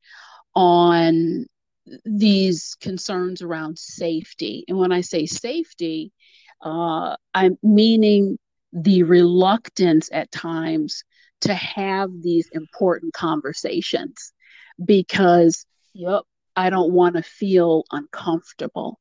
on 0.54 1.46
these 2.04 2.76
concerns 2.80 3.42
around 3.42 3.78
safety. 3.78 4.64
And 4.68 4.78
when 4.78 4.92
I 4.92 5.00
say 5.00 5.26
safety, 5.26 6.12
uh, 6.62 7.16
I'm 7.34 7.58
meaning 7.62 8.38
the 8.72 9.02
reluctance 9.04 10.08
at 10.12 10.30
times 10.32 11.04
to 11.42 11.54
have 11.54 12.10
these 12.22 12.48
important 12.52 13.12
conversations 13.12 14.32
because, 14.84 15.66
yep, 15.94 16.22
I 16.56 16.70
don't 16.70 16.92
want 16.92 17.16
to 17.16 17.22
feel 17.22 17.84
uncomfortable 17.90 18.98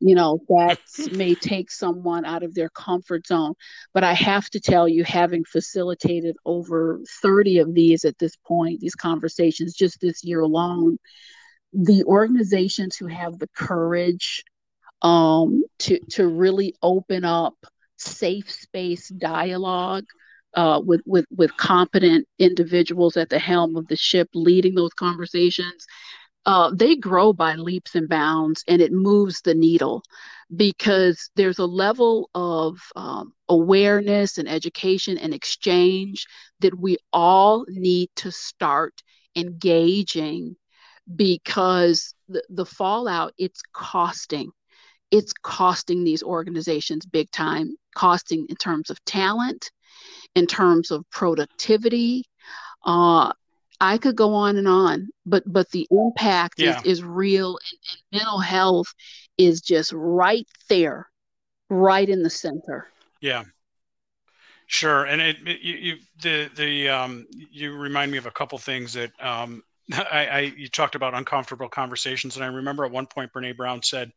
you 0.00 0.14
know 0.14 0.38
that 0.48 0.78
may 1.12 1.34
take 1.34 1.70
someone 1.70 2.24
out 2.24 2.42
of 2.42 2.54
their 2.54 2.68
comfort 2.70 3.26
zone 3.26 3.54
but 3.92 4.04
i 4.04 4.12
have 4.12 4.48
to 4.50 4.60
tell 4.60 4.88
you 4.88 5.04
having 5.04 5.44
facilitated 5.44 6.36
over 6.44 7.00
30 7.22 7.58
of 7.58 7.74
these 7.74 8.04
at 8.04 8.18
this 8.18 8.36
point 8.46 8.80
these 8.80 8.94
conversations 8.94 9.74
just 9.74 10.00
this 10.00 10.22
year 10.24 10.40
alone 10.40 10.98
the 11.72 12.04
organizations 12.04 12.96
who 12.96 13.06
have 13.06 13.38
the 13.38 13.48
courage 13.56 14.44
um, 15.02 15.62
to 15.80 15.98
to 16.10 16.26
really 16.26 16.74
open 16.82 17.24
up 17.24 17.54
safe 17.96 18.50
space 18.50 19.08
dialogue 19.08 20.04
uh, 20.54 20.80
with 20.84 21.02
with 21.06 21.26
with 21.36 21.56
competent 21.56 22.26
individuals 22.38 23.16
at 23.16 23.28
the 23.28 23.38
helm 23.38 23.76
of 23.76 23.86
the 23.88 23.96
ship 23.96 24.28
leading 24.34 24.74
those 24.74 24.94
conversations 24.94 25.86
uh, 26.46 26.70
they 26.74 26.96
grow 26.96 27.32
by 27.32 27.54
leaps 27.56 27.94
and 27.94 28.08
bounds 28.08 28.64
and 28.68 28.80
it 28.80 28.92
moves 28.92 29.42
the 29.42 29.54
needle 29.54 30.02
because 30.56 31.30
there's 31.36 31.58
a 31.58 31.66
level 31.66 32.30
of 32.34 32.78
um, 32.96 33.32
awareness 33.50 34.38
and 34.38 34.48
education 34.48 35.18
and 35.18 35.34
exchange 35.34 36.26
that 36.60 36.78
we 36.78 36.96
all 37.12 37.66
need 37.68 38.08
to 38.16 38.32
start 38.32 39.02
engaging 39.36 40.56
because 41.16 42.14
the, 42.28 42.42
the 42.50 42.66
fallout 42.66 43.32
it's 43.38 43.62
costing 43.72 44.50
it's 45.10 45.32
costing 45.32 46.04
these 46.04 46.22
organizations 46.22 47.06
big 47.06 47.30
time 47.30 47.74
costing 47.94 48.46
in 48.48 48.56
terms 48.56 48.90
of 48.90 49.02
talent 49.04 49.70
in 50.34 50.46
terms 50.46 50.90
of 50.90 51.08
productivity 51.10 52.24
uh, 52.84 53.32
I 53.80 53.98
could 53.98 54.16
go 54.16 54.34
on 54.34 54.56
and 54.56 54.66
on, 54.66 55.08
but 55.24 55.44
but 55.46 55.70
the 55.70 55.86
impact 55.90 56.54
yeah. 56.58 56.78
is, 56.80 56.84
is 56.84 57.04
real, 57.04 57.58
and, 57.58 57.78
and, 57.90 58.20
mental 58.20 58.40
health 58.40 58.92
is 59.36 59.60
just 59.60 59.92
right 59.92 60.46
there, 60.68 61.08
right 61.70 62.08
in 62.08 62.22
the 62.22 62.30
center. 62.30 62.88
Yeah, 63.20 63.44
sure. 64.66 65.04
And 65.04 65.20
it, 65.20 65.36
it 65.46 65.60
you, 65.60 65.74
you, 65.74 65.96
the 66.22 66.50
the 66.56 66.88
um 66.88 67.26
you 67.30 67.76
remind 67.76 68.10
me 68.10 68.18
of 68.18 68.26
a 68.26 68.32
couple 68.32 68.58
things 68.58 68.94
that 68.94 69.12
um 69.20 69.62
I, 69.92 70.26
I 70.26 70.40
you 70.56 70.68
talked 70.68 70.94
about 70.94 71.14
uncomfortable 71.14 71.68
conversations, 71.68 72.36
and 72.36 72.44
I 72.44 72.48
remember 72.48 72.84
at 72.84 72.90
one 72.90 73.06
point 73.06 73.32
Brene 73.32 73.56
Brown 73.56 73.82
said 73.82 74.12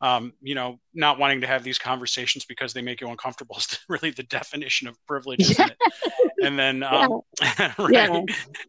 um, 0.00 0.34
you 0.42 0.54
know, 0.54 0.78
not 0.94 1.18
wanting 1.18 1.40
to 1.40 1.46
have 1.46 1.62
these 1.62 1.78
conversations 1.78 2.44
because 2.44 2.72
they 2.72 2.82
make 2.82 3.00
you 3.00 3.08
uncomfortable 3.08 3.56
is 3.58 3.78
really 3.88 4.10
the 4.10 4.22
definition 4.24 4.88
of 4.88 4.96
privilege, 5.06 5.40
isn't 5.40 5.70
it? 5.70 5.78
and 6.42 6.58
then, 6.58 6.82
um, 6.82 7.20
yeah. 7.40 7.72
right? 7.78 7.92
Yeah. 7.92 8.22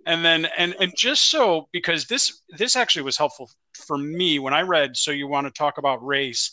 And 0.06 0.24
then, 0.24 0.48
and 0.58 0.76
and 0.80 0.94
just 0.96 1.30
so 1.30 1.68
because 1.72 2.06
this 2.06 2.42
this 2.58 2.76
actually 2.76 3.04
was 3.04 3.18
helpful 3.18 3.50
for 3.74 3.98
me 3.98 4.40
when 4.40 4.54
I 4.54 4.62
read. 4.62 4.96
So 4.96 5.12
you 5.12 5.28
want 5.28 5.48
to 5.48 5.52
talk 5.52 5.78
about 5.78 6.06
race? 6.06 6.52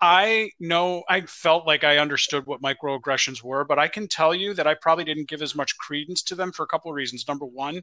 I 0.00 0.52
know 0.60 1.02
I 1.08 1.22
felt 1.22 1.66
like 1.66 1.82
I 1.82 1.98
understood 1.98 2.46
what 2.46 2.62
microaggressions 2.62 3.42
were, 3.42 3.64
but 3.64 3.78
I 3.78 3.88
can 3.88 4.06
tell 4.06 4.32
you 4.32 4.54
that 4.54 4.66
I 4.66 4.74
probably 4.74 5.04
didn't 5.04 5.28
give 5.28 5.42
as 5.42 5.56
much 5.56 5.76
credence 5.78 6.22
to 6.24 6.36
them 6.36 6.52
for 6.52 6.62
a 6.62 6.68
couple 6.68 6.90
of 6.90 6.94
reasons. 6.94 7.26
Number 7.26 7.46
one, 7.46 7.82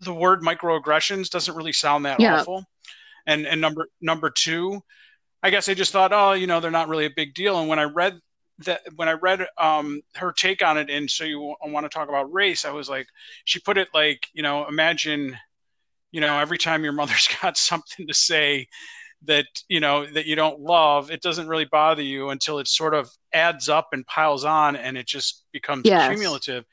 the 0.00 0.12
word 0.12 0.42
microaggressions 0.42 1.30
doesn't 1.30 1.54
really 1.54 1.72
sound 1.72 2.04
that 2.04 2.18
yeah. 2.18 2.40
awful. 2.40 2.64
And 3.26 3.46
and 3.46 3.60
number 3.60 3.88
number 4.00 4.30
two, 4.30 4.80
I 5.42 5.50
guess 5.50 5.68
I 5.68 5.74
just 5.74 5.92
thought, 5.92 6.12
oh, 6.12 6.32
you 6.32 6.48
know, 6.48 6.58
they're 6.58 6.70
not 6.70 6.88
really 6.88 7.06
a 7.06 7.10
big 7.14 7.34
deal. 7.34 7.60
And 7.60 7.68
when 7.68 7.78
I 7.78 7.84
read 7.84 8.18
that, 8.64 8.80
when 8.96 9.08
I 9.08 9.12
read 9.12 9.46
um, 9.58 10.02
her 10.16 10.32
take 10.32 10.64
on 10.64 10.78
it, 10.78 10.90
and 10.90 11.08
so 11.08 11.22
you 11.24 11.54
want 11.62 11.84
to 11.84 11.90
talk 11.90 12.08
about 12.08 12.32
race, 12.32 12.64
I 12.64 12.70
was 12.70 12.88
like, 12.88 13.06
she 13.44 13.60
put 13.60 13.78
it 13.78 13.88
like, 13.94 14.26
you 14.32 14.42
know, 14.42 14.66
imagine, 14.66 15.36
you 16.10 16.20
know, 16.20 16.38
every 16.38 16.58
time 16.58 16.82
your 16.82 16.92
mother's 16.92 17.28
got 17.42 17.56
something 17.56 18.08
to 18.08 18.14
say 18.14 18.66
that 19.26 19.46
you 19.68 19.80
know 19.80 20.06
that 20.06 20.26
you 20.26 20.36
don't 20.36 20.60
love, 20.60 21.10
it 21.10 21.22
doesn't 21.22 21.48
really 21.48 21.66
bother 21.66 22.02
you 22.02 22.30
until 22.30 22.58
it 22.58 22.68
sort 22.68 22.94
of 22.94 23.10
adds 23.32 23.68
up 23.68 23.88
and 23.92 24.06
piles 24.06 24.44
on, 24.44 24.76
and 24.76 24.96
it 24.96 25.06
just 25.06 25.44
becomes 25.52 25.82
yes. 25.84 26.08
cumulative 26.08 26.64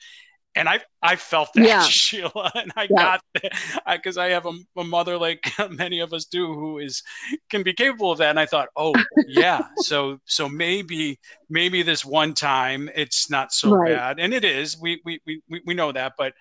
and 0.56 0.70
I 0.70 0.82
I 1.02 1.16
felt 1.16 1.50
that 1.56 1.66
yeah. 1.66 1.84
Sheila, 1.90 2.52
and 2.56 2.72
I 2.76 2.84
yeah. 2.84 2.98
got 2.98 3.22
that 3.42 3.52
because 3.98 4.18
I, 4.18 4.28
I, 4.28 4.30
have 4.30 4.46
a, 4.46 4.54
a, 4.78 4.84
mother 4.84 5.18
like 5.18 5.44
many 5.72 6.00
of 6.00 6.14
us 6.14 6.26
do 6.26 6.54
who 6.54 6.80
is 6.80 7.02
can 7.50 7.64
be 7.64 7.74
capable 7.74 8.12
of 8.12 8.18
that, 8.20 8.30
and 8.30 8.40
I 8.40 8.46
thought, 8.46 8.70
oh 8.76 8.94
yeah, 9.28 9.62
so 9.78 10.20
so 10.26 10.48
maybe 10.48 11.20
maybe 11.50 11.82
this 11.82 12.06
one 12.06 12.34
time 12.34 12.90
it's 12.96 13.30
not 13.30 13.52
so 13.52 13.72
right. 13.72 13.94
bad, 13.94 14.20
and 14.20 14.34
it 14.34 14.44
is. 14.44 14.80
We 14.80 15.02
we 15.06 15.20
we 15.26 15.42
we 15.66 15.74
know 15.74 15.92
that, 15.92 16.14
but 16.18 16.34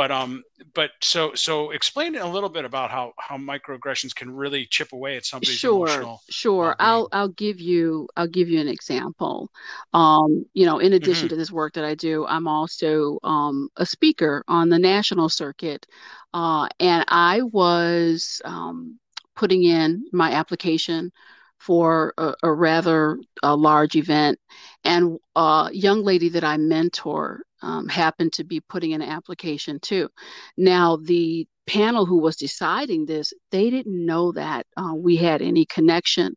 but 0.00 0.10
um 0.10 0.42
but 0.72 0.92
so 1.02 1.34
so 1.34 1.72
explain 1.72 2.16
a 2.16 2.26
little 2.26 2.48
bit 2.48 2.64
about 2.64 2.90
how 2.90 3.12
how 3.18 3.36
microaggressions 3.36 4.14
can 4.14 4.34
really 4.34 4.64
chip 4.64 4.94
away 4.94 5.14
at 5.14 5.26
somebody's 5.26 5.56
sure 5.56 5.86
emotional 5.86 6.22
sure 6.30 6.68
well-being. 6.68 6.76
i'll 6.78 7.08
i'll 7.12 7.28
give 7.28 7.60
you 7.60 8.08
i'll 8.16 8.26
give 8.26 8.48
you 8.48 8.58
an 8.58 8.66
example 8.66 9.50
um 9.92 10.46
you 10.54 10.64
know 10.64 10.78
in 10.78 10.94
addition 10.94 11.26
mm-hmm. 11.26 11.34
to 11.34 11.36
this 11.36 11.52
work 11.52 11.74
that 11.74 11.84
i 11.84 11.94
do 11.94 12.24
i'm 12.28 12.48
also 12.48 13.18
um 13.24 13.68
a 13.76 13.84
speaker 13.84 14.42
on 14.48 14.70
the 14.70 14.78
national 14.78 15.28
circuit 15.28 15.86
uh 16.32 16.66
and 16.80 17.04
i 17.08 17.42
was 17.42 18.40
um 18.46 18.98
putting 19.36 19.64
in 19.64 20.02
my 20.14 20.32
application 20.32 21.12
for 21.58 22.14
a, 22.16 22.32
a 22.42 22.50
rather 22.50 23.18
a 23.42 23.54
large 23.54 23.96
event 23.96 24.38
and 24.82 25.18
a 25.36 25.68
young 25.74 26.02
lady 26.02 26.30
that 26.30 26.42
i 26.42 26.56
mentor 26.56 27.42
um, 27.62 27.88
happened 27.88 28.32
to 28.34 28.44
be 28.44 28.60
putting 28.60 28.92
an 28.92 29.02
application 29.02 29.78
too. 29.80 30.08
Now, 30.56 30.96
the 30.96 31.46
panel 31.66 32.06
who 32.06 32.18
was 32.18 32.36
deciding 32.36 33.06
this, 33.06 33.32
they 33.50 33.70
didn't 33.70 34.04
know 34.04 34.32
that 34.32 34.66
uh, 34.76 34.94
we 34.94 35.16
had 35.16 35.42
any 35.42 35.66
connection. 35.66 36.34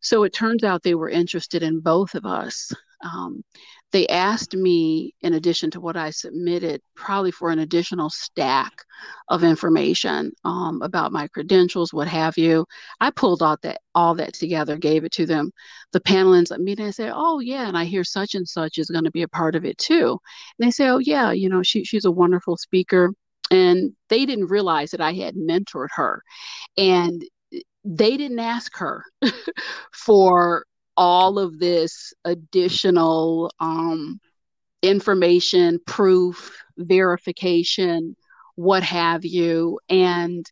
So 0.00 0.22
it 0.24 0.32
turns 0.32 0.64
out 0.64 0.82
they 0.82 0.94
were 0.94 1.08
interested 1.08 1.62
in 1.62 1.80
both 1.80 2.14
of 2.14 2.24
us. 2.24 2.72
Um, 3.02 3.42
they 3.92 4.06
asked 4.08 4.54
me, 4.54 5.14
in 5.22 5.34
addition 5.34 5.70
to 5.70 5.80
what 5.80 5.96
I 5.96 6.10
submitted, 6.10 6.82
probably 6.94 7.30
for 7.30 7.50
an 7.50 7.60
additional 7.60 8.10
stack 8.10 8.72
of 9.28 9.44
information 9.44 10.32
um, 10.44 10.82
about 10.82 11.12
my 11.12 11.28
credentials, 11.28 11.92
what 11.92 12.08
have 12.08 12.36
you. 12.36 12.66
I 13.00 13.10
pulled 13.10 13.42
out 13.42 13.62
that 13.62 13.80
all 13.94 14.14
that 14.16 14.34
together, 14.34 14.76
gave 14.76 15.04
it 15.04 15.12
to 15.12 15.26
them. 15.26 15.52
The 15.92 16.00
panel 16.00 16.34
ends 16.34 16.50
up 16.50 16.60
meeting 16.60 16.86
and 16.86 16.94
say, 16.94 17.10
"Oh 17.12 17.40
yeah," 17.40 17.66
and 17.68 17.78
I 17.78 17.84
hear 17.84 18.04
such 18.04 18.34
and 18.34 18.46
such 18.48 18.78
is 18.78 18.90
going 18.90 19.04
to 19.04 19.10
be 19.10 19.22
a 19.22 19.28
part 19.28 19.54
of 19.56 19.64
it 19.64 19.78
too. 19.78 20.18
And 20.58 20.66
they 20.66 20.70
say, 20.70 20.88
"Oh 20.88 20.98
yeah, 20.98 21.32
you 21.32 21.48
know, 21.48 21.62
she 21.62 21.84
she's 21.84 22.04
a 22.04 22.10
wonderful 22.10 22.56
speaker." 22.56 23.12
And 23.50 23.92
they 24.10 24.26
didn't 24.26 24.46
realize 24.46 24.90
that 24.90 25.00
I 25.00 25.12
had 25.14 25.34
mentored 25.34 25.88
her, 25.94 26.22
and 26.76 27.24
they 27.84 28.16
didn't 28.16 28.40
ask 28.40 28.76
her 28.78 29.04
for 29.94 30.64
all 30.98 31.38
of 31.38 31.60
this 31.60 32.12
additional 32.24 33.52
um, 33.60 34.20
information, 34.82 35.78
proof, 35.86 36.60
verification, 36.76 38.16
what 38.56 38.82
have 38.82 39.24
you. 39.24 39.78
And 39.88 40.44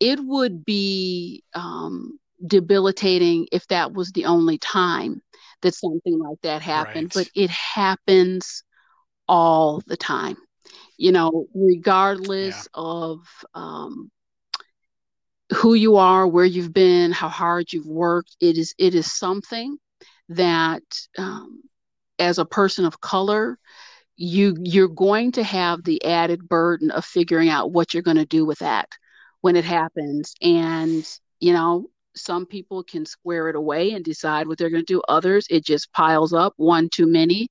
it 0.00 0.18
would 0.18 0.64
be 0.64 1.44
um, 1.54 2.18
debilitating 2.44 3.48
if 3.52 3.68
that 3.68 3.92
was 3.92 4.12
the 4.12 4.24
only 4.24 4.56
time 4.56 5.20
that 5.60 5.74
something 5.74 6.18
like 6.18 6.40
that 6.42 6.62
happened, 6.62 7.14
right. 7.14 7.26
but 7.26 7.40
it 7.40 7.50
happens 7.50 8.64
all 9.28 9.82
the 9.86 9.96
time. 9.96 10.38
You 10.96 11.12
know, 11.12 11.46
regardless 11.54 12.68
yeah. 12.74 12.80
of 12.80 13.18
um, 13.54 14.10
who 15.52 15.74
you 15.74 15.96
are, 15.96 16.26
where 16.26 16.46
you've 16.46 16.72
been, 16.72 17.12
how 17.12 17.28
hard 17.28 17.72
you've 17.72 17.86
worked. 17.86 18.36
It 18.40 18.56
is 18.56 18.74
it 18.78 18.94
is 18.94 19.12
something 19.12 19.76
that, 20.36 20.82
um, 21.18 21.62
as 22.18 22.38
a 22.38 22.44
person 22.44 22.84
of 22.84 23.00
color, 23.00 23.58
you 24.16 24.56
you're 24.62 24.88
going 24.88 25.32
to 25.32 25.42
have 25.42 25.82
the 25.84 26.04
added 26.04 26.48
burden 26.48 26.90
of 26.90 27.04
figuring 27.04 27.48
out 27.48 27.72
what 27.72 27.92
you're 27.92 28.02
going 28.02 28.16
to 28.16 28.26
do 28.26 28.44
with 28.44 28.58
that 28.60 28.88
when 29.40 29.56
it 29.56 29.64
happens. 29.64 30.34
And 30.40 31.06
you 31.40 31.52
know 31.52 31.90
some 32.14 32.44
people 32.46 32.84
can 32.84 33.06
square 33.06 33.48
it 33.48 33.56
away 33.56 33.92
and 33.92 34.04
decide 34.04 34.46
what 34.46 34.58
they're 34.58 34.70
going 34.70 34.84
to 34.84 34.94
do. 34.94 35.02
Others 35.08 35.46
it 35.50 35.64
just 35.64 35.92
piles 35.92 36.32
up 36.32 36.54
one 36.56 36.88
too 36.88 37.06
many 37.06 37.48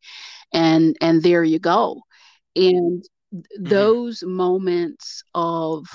and 0.54 0.96
and 1.02 1.24
there 1.24 1.44
you 1.44 1.60
go. 1.60 2.02
And 2.56 3.04
mm-hmm. 3.34 3.64
those 3.64 4.24
moments 4.24 5.24
of 5.34 5.86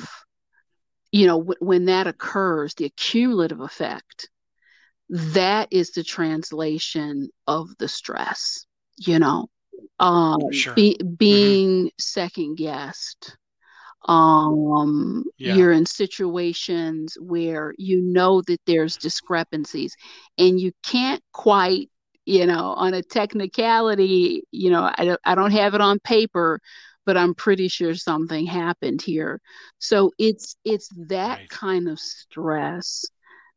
you 1.12 1.26
know 1.26 1.38
w- 1.38 1.58
when 1.60 1.86
that 1.86 2.06
occurs 2.06 2.74
the 2.74 2.86
accumulative 2.86 3.60
effect 3.60 4.28
that 5.08 5.68
is 5.70 5.92
the 5.92 6.02
translation 6.02 7.28
of 7.46 7.68
the 7.78 7.88
stress 7.88 8.66
you 8.96 9.18
know 9.18 9.46
um 10.00 10.40
sure. 10.52 10.74
be, 10.74 10.96
mm-hmm. 11.00 11.14
being 11.14 11.78
mm-hmm. 11.86 11.88
second 11.98 12.56
guessed 12.56 13.36
um 14.08 15.24
yeah. 15.38 15.54
you're 15.54 15.72
in 15.72 15.86
situations 15.86 17.16
where 17.20 17.74
you 17.76 18.00
know 18.00 18.40
that 18.42 18.60
there's 18.66 18.96
discrepancies 18.96 19.96
and 20.38 20.60
you 20.60 20.72
can't 20.84 21.22
quite 21.32 21.90
you 22.24 22.46
know 22.46 22.74
on 22.76 22.94
a 22.94 23.02
technicality 23.02 24.42
you 24.50 24.70
know 24.70 24.90
i 24.96 25.04
don't, 25.04 25.20
I 25.24 25.34
don't 25.34 25.52
have 25.52 25.74
it 25.74 25.80
on 25.80 25.98
paper 26.00 26.60
but 27.04 27.16
i'm 27.16 27.34
pretty 27.34 27.68
sure 27.68 27.94
something 27.94 28.46
happened 28.46 29.02
here 29.02 29.40
so 29.78 30.12
it's 30.18 30.56
it's 30.64 30.88
that 31.08 31.38
right. 31.38 31.48
kind 31.48 31.88
of 31.88 31.98
stress 31.98 33.04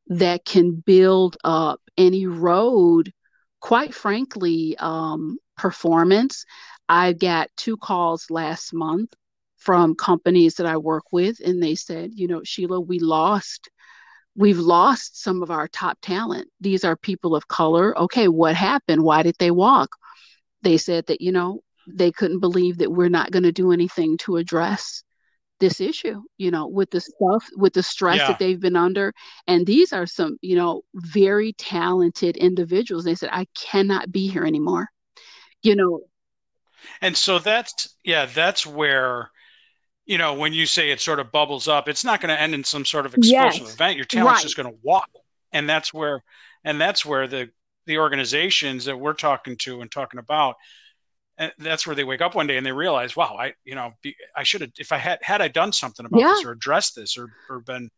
that 0.09 0.43
can 0.45 0.73
build 0.73 1.37
up 1.43 1.81
and 1.97 2.13
erode 2.13 3.11
quite 3.61 3.93
frankly 3.93 4.75
um 4.79 5.37
performance 5.57 6.45
i 6.87 7.13
got 7.13 7.49
two 7.57 7.77
calls 7.77 8.29
last 8.29 8.73
month 8.73 9.13
from 9.59 9.93
companies 9.93 10.55
that 10.55 10.65
I 10.65 10.77
work 10.77 11.11
with, 11.11 11.39
and 11.41 11.61
they 11.61 11.75
said, 11.75 12.11
you 12.15 12.27
know, 12.27 12.41
Sheila, 12.43 12.79
we 12.79 12.99
lost, 12.99 13.69
we've 14.35 14.57
lost 14.57 15.21
some 15.21 15.43
of 15.43 15.51
our 15.51 15.67
top 15.67 15.99
talent. 16.01 16.47
These 16.61 16.85
are 16.85 16.95
people 16.95 17.35
of 17.35 17.47
color. 17.47 17.97
Okay, 17.97 18.29
what 18.29 18.55
happened? 18.55 19.03
Why 19.03 19.21
did 19.21 19.35
they 19.37 19.51
walk? 19.51 19.89
They 20.61 20.77
said 20.77 21.05
that, 21.07 21.21
you 21.21 21.31
know, 21.31 21.59
they 21.87 22.11
couldn't 22.11 22.39
believe 22.39 22.77
that 22.77 22.91
we're 22.91 23.09
not 23.09 23.31
going 23.31 23.43
to 23.43 23.51
do 23.51 23.71
anything 23.71 24.17
to 24.19 24.37
address 24.37 25.03
this 25.59 25.81
issue, 25.81 26.21
you 26.37 26.51
know, 26.51 26.67
with 26.67 26.91
the 26.91 27.01
stuff, 27.01 27.47
with 27.55 27.73
the 27.73 27.83
stress 27.83 28.17
yeah. 28.17 28.27
that 28.27 28.39
they've 28.39 28.59
been 28.59 28.75
under. 28.75 29.13
And 29.47 29.65
these 29.65 29.93
are 29.93 30.05
some, 30.05 30.37
you 30.41 30.55
know, 30.55 30.83
very 30.93 31.53
talented 31.53 32.37
individuals. 32.37 33.03
They 33.03 33.15
said, 33.15 33.29
I 33.31 33.47
cannot 33.55 34.11
be 34.11 34.27
here 34.27 34.45
anymore. 34.45 34.89
You 35.61 35.75
know, 35.75 36.01
and 37.01 37.17
so 37.17 37.39
that's 37.39 37.97
yeah 38.05 38.25
that's 38.25 38.65
where 38.65 39.29
you 40.09 40.17
know, 40.17 40.33
when 40.33 40.53
you 40.53 40.65
say 40.65 40.89
it 40.89 40.99
sort 40.99 41.19
of 41.19 41.31
bubbles 41.31 41.67
up, 41.67 41.87
it's 41.87 42.03
not 42.03 42.19
going 42.19 42.35
to 42.35 42.41
end 42.41 42.55
in 42.55 42.63
some 42.63 42.83
sort 42.83 43.05
of 43.05 43.13
explosive 43.13 43.61
yes. 43.61 43.73
event. 43.75 43.95
Your 43.95 44.05
talent's 44.05 44.39
right. 44.39 44.41
just 44.41 44.57
going 44.57 44.67
to 44.67 44.75
walk, 44.81 45.07
and 45.51 45.69
that's 45.69 45.93
where, 45.93 46.23
and 46.63 46.81
that's 46.81 47.05
where 47.05 47.27
the 47.27 47.51
the 47.85 47.99
organizations 47.99 48.85
that 48.85 48.97
we're 48.97 49.13
talking 49.13 49.55
to 49.57 49.81
and 49.81 49.91
talking 49.91 50.19
about, 50.19 50.55
and 51.39 51.51
that's 51.58 51.88
where 51.88 51.96
they 51.96 52.03
wake 52.03 52.22
up 52.22 52.36
one 52.36 52.46
day 52.46 52.58
and 52.58 52.65
they 52.65 52.72
realize, 52.72 53.15
wow, 53.15 53.36
I, 53.39 53.53
you 53.63 53.74
know, 53.74 53.93
I 54.36 54.43
should 54.43 54.62
have, 54.62 54.72
if 54.77 54.91
I 54.91 54.98
had 54.98 55.19
had 55.22 55.41
I 55.41 55.48
done 55.48 55.74
something 55.74 56.05
about 56.05 56.19
yeah. 56.19 56.27
this 56.27 56.46
or 56.46 56.51
addressed 56.51 56.96
this 56.96 57.17
or 57.17 57.29
or 57.50 57.62
been, 57.62 57.89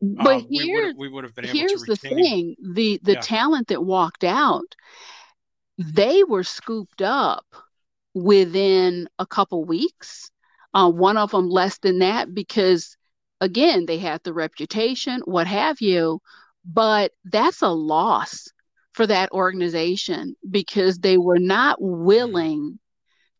but 0.00 0.36
um, 0.36 0.46
here, 0.48 0.94
we 0.96 1.08
would 1.08 1.24
have 1.24 1.34
been 1.34 1.44
able 1.44 1.58
here's 1.58 1.82
to. 1.82 1.90
The 1.90 1.96
thing: 1.96 2.56
the 2.62 3.00
the 3.02 3.14
yeah. 3.14 3.20
talent 3.20 3.68
that 3.68 3.84
walked 3.84 4.24
out, 4.24 4.74
they 5.76 6.24
were 6.24 6.44
scooped 6.44 7.02
up 7.02 7.44
within 8.14 9.08
a 9.18 9.26
couple 9.26 9.64
weeks 9.64 10.30
uh, 10.74 10.90
one 10.90 11.16
of 11.16 11.30
them 11.30 11.48
less 11.48 11.78
than 11.78 12.00
that 12.00 12.34
because, 12.34 12.96
again, 13.40 13.86
they 13.86 13.98
had 13.98 14.20
the 14.24 14.34
reputation, 14.34 15.20
what 15.24 15.46
have 15.46 15.80
you. 15.80 16.20
But 16.64 17.12
that's 17.24 17.62
a 17.62 17.68
loss 17.68 18.48
for 18.92 19.06
that 19.06 19.30
organization 19.32 20.34
because 20.50 20.98
they 20.98 21.16
were 21.16 21.38
not 21.38 21.80
willing 21.80 22.78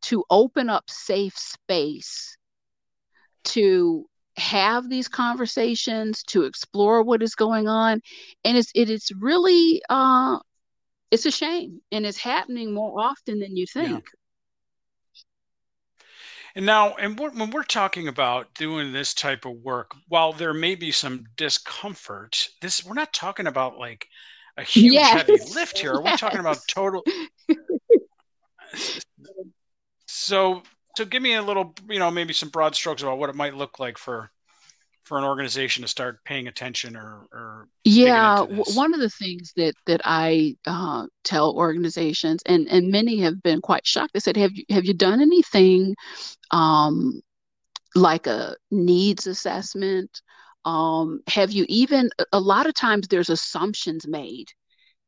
to 0.04 0.24
open 0.30 0.68
up 0.68 0.84
safe 0.88 1.36
space 1.36 2.36
to 3.44 4.06
have 4.36 4.88
these 4.88 5.08
conversations 5.08 6.22
to 6.24 6.42
explore 6.42 7.02
what 7.02 7.22
is 7.22 7.34
going 7.34 7.68
on 7.68 8.00
and 8.44 8.56
it's 8.56 8.72
it 8.74 8.90
is 8.90 9.10
really 9.20 9.80
uh 9.88 10.38
it's 11.10 11.26
a 11.26 11.30
shame 11.30 11.80
and 11.92 12.04
it's 12.04 12.18
happening 12.18 12.74
more 12.74 12.98
often 12.98 13.38
than 13.38 13.56
you 13.56 13.66
think 13.66 13.90
yeah. 13.90 14.00
And 16.56 16.66
now, 16.66 16.94
and 16.94 17.18
when 17.18 17.50
we're 17.50 17.64
talking 17.64 18.06
about 18.06 18.54
doing 18.54 18.92
this 18.92 19.12
type 19.12 19.44
of 19.44 19.56
work, 19.64 19.90
while 20.06 20.32
there 20.32 20.54
may 20.54 20.76
be 20.76 20.92
some 20.92 21.24
discomfort, 21.36 22.48
this 22.60 22.84
we're 22.84 22.94
not 22.94 23.12
talking 23.12 23.48
about 23.48 23.76
like 23.76 24.06
a 24.56 24.62
huge 24.62 24.92
yes. 24.92 25.12
heavy 25.12 25.32
lift 25.52 25.78
here. 25.78 25.94
Yes. 25.94 26.04
We're 26.04 26.16
talking 26.28 26.38
about 26.38 26.58
total. 26.68 27.02
so, 30.14 30.62
so 30.96 31.04
give 31.04 31.22
me 31.22 31.34
a 31.34 31.42
little, 31.42 31.74
you 31.88 31.98
know, 31.98 32.10
maybe 32.10 32.32
some 32.32 32.48
broad 32.48 32.74
strokes 32.74 33.02
about 33.02 33.18
what 33.18 33.30
it 33.30 33.36
might 33.36 33.54
look 33.54 33.78
like 33.78 33.98
for 33.98 34.30
for 35.04 35.18
an 35.18 35.24
organization 35.24 35.82
to 35.82 35.88
start 35.88 36.24
paying 36.24 36.48
attention 36.48 36.96
or, 36.96 37.26
or 37.30 37.68
yeah 37.84 38.40
one 38.40 38.94
of 38.94 39.00
the 39.00 39.10
things 39.10 39.52
that 39.54 39.74
that 39.84 40.00
i 40.02 40.56
uh, 40.66 41.04
tell 41.24 41.54
organizations 41.54 42.42
and 42.46 42.66
and 42.68 42.90
many 42.90 43.20
have 43.20 43.42
been 43.42 43.60
quite 43.60 43.86
shocked 43.86 44.14
they 44.14 44.18
said 44.18 44.34
have 44.34 44.52
you 44.54 44.64
have 44.70 44.86
you 44.86 44.94
done 44.94 45.20
anything 45.20 45.94
um, 46.52 47.20
like 47.94 48.26
a 48.26 48.56
needs 48.70 49.26
assessment? 49.26 50.22
Um, 50.64 51.20
have 51.28 51.50
you 51.52 51.66
even 51.68 52.10
a 52.32 52.40
lot 52.40 52.66
of 52.66 52.74
times 52.74 53.06
there's 53.06 53.28
assumptions 53.28 54.06
made 54.06 54.48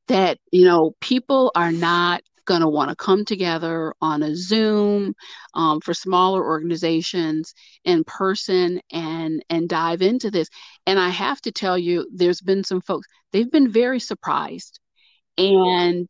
that 0.09 0.39
you 0.53 0.65
know 0.65 0.95
people 1.01 1.51
are 1.55 1.73
not 1.73 2.23
going 2.47 2.63
to 2.63 2.69
want 2.69 2.91
to 2.91 2.97
come 2.97 3.25
together 3.25 3.95
on 4.01 4.23
a 4.23 4.35
Zoom 4.35 5.15
um, 5.55 5.81
for 5.81 5.93
smaller 5.93 6.45
organizations 6.45 7.55
in 7.85 8.05
person 8.05 8.81
and 8.91 9.45
and 9.51 9.69
dive 9.69 10.03
into 10.03 10.31
this. 10.31 10.49
And 10.87 10.99
I 10.99 11.11
have 11.11 11.41
to 11.43 11.53
tell 11.53 11.77
you, 11.77 12.09
there's 12.13 12.41
been 12.41 12.65
some 12.65 12.81
folks 12.81 13.07
they've 13.33 13.51
been 13.51 13.71
very 13.71 14.01
surprised, 14.01 14.81
and 15.37 16.09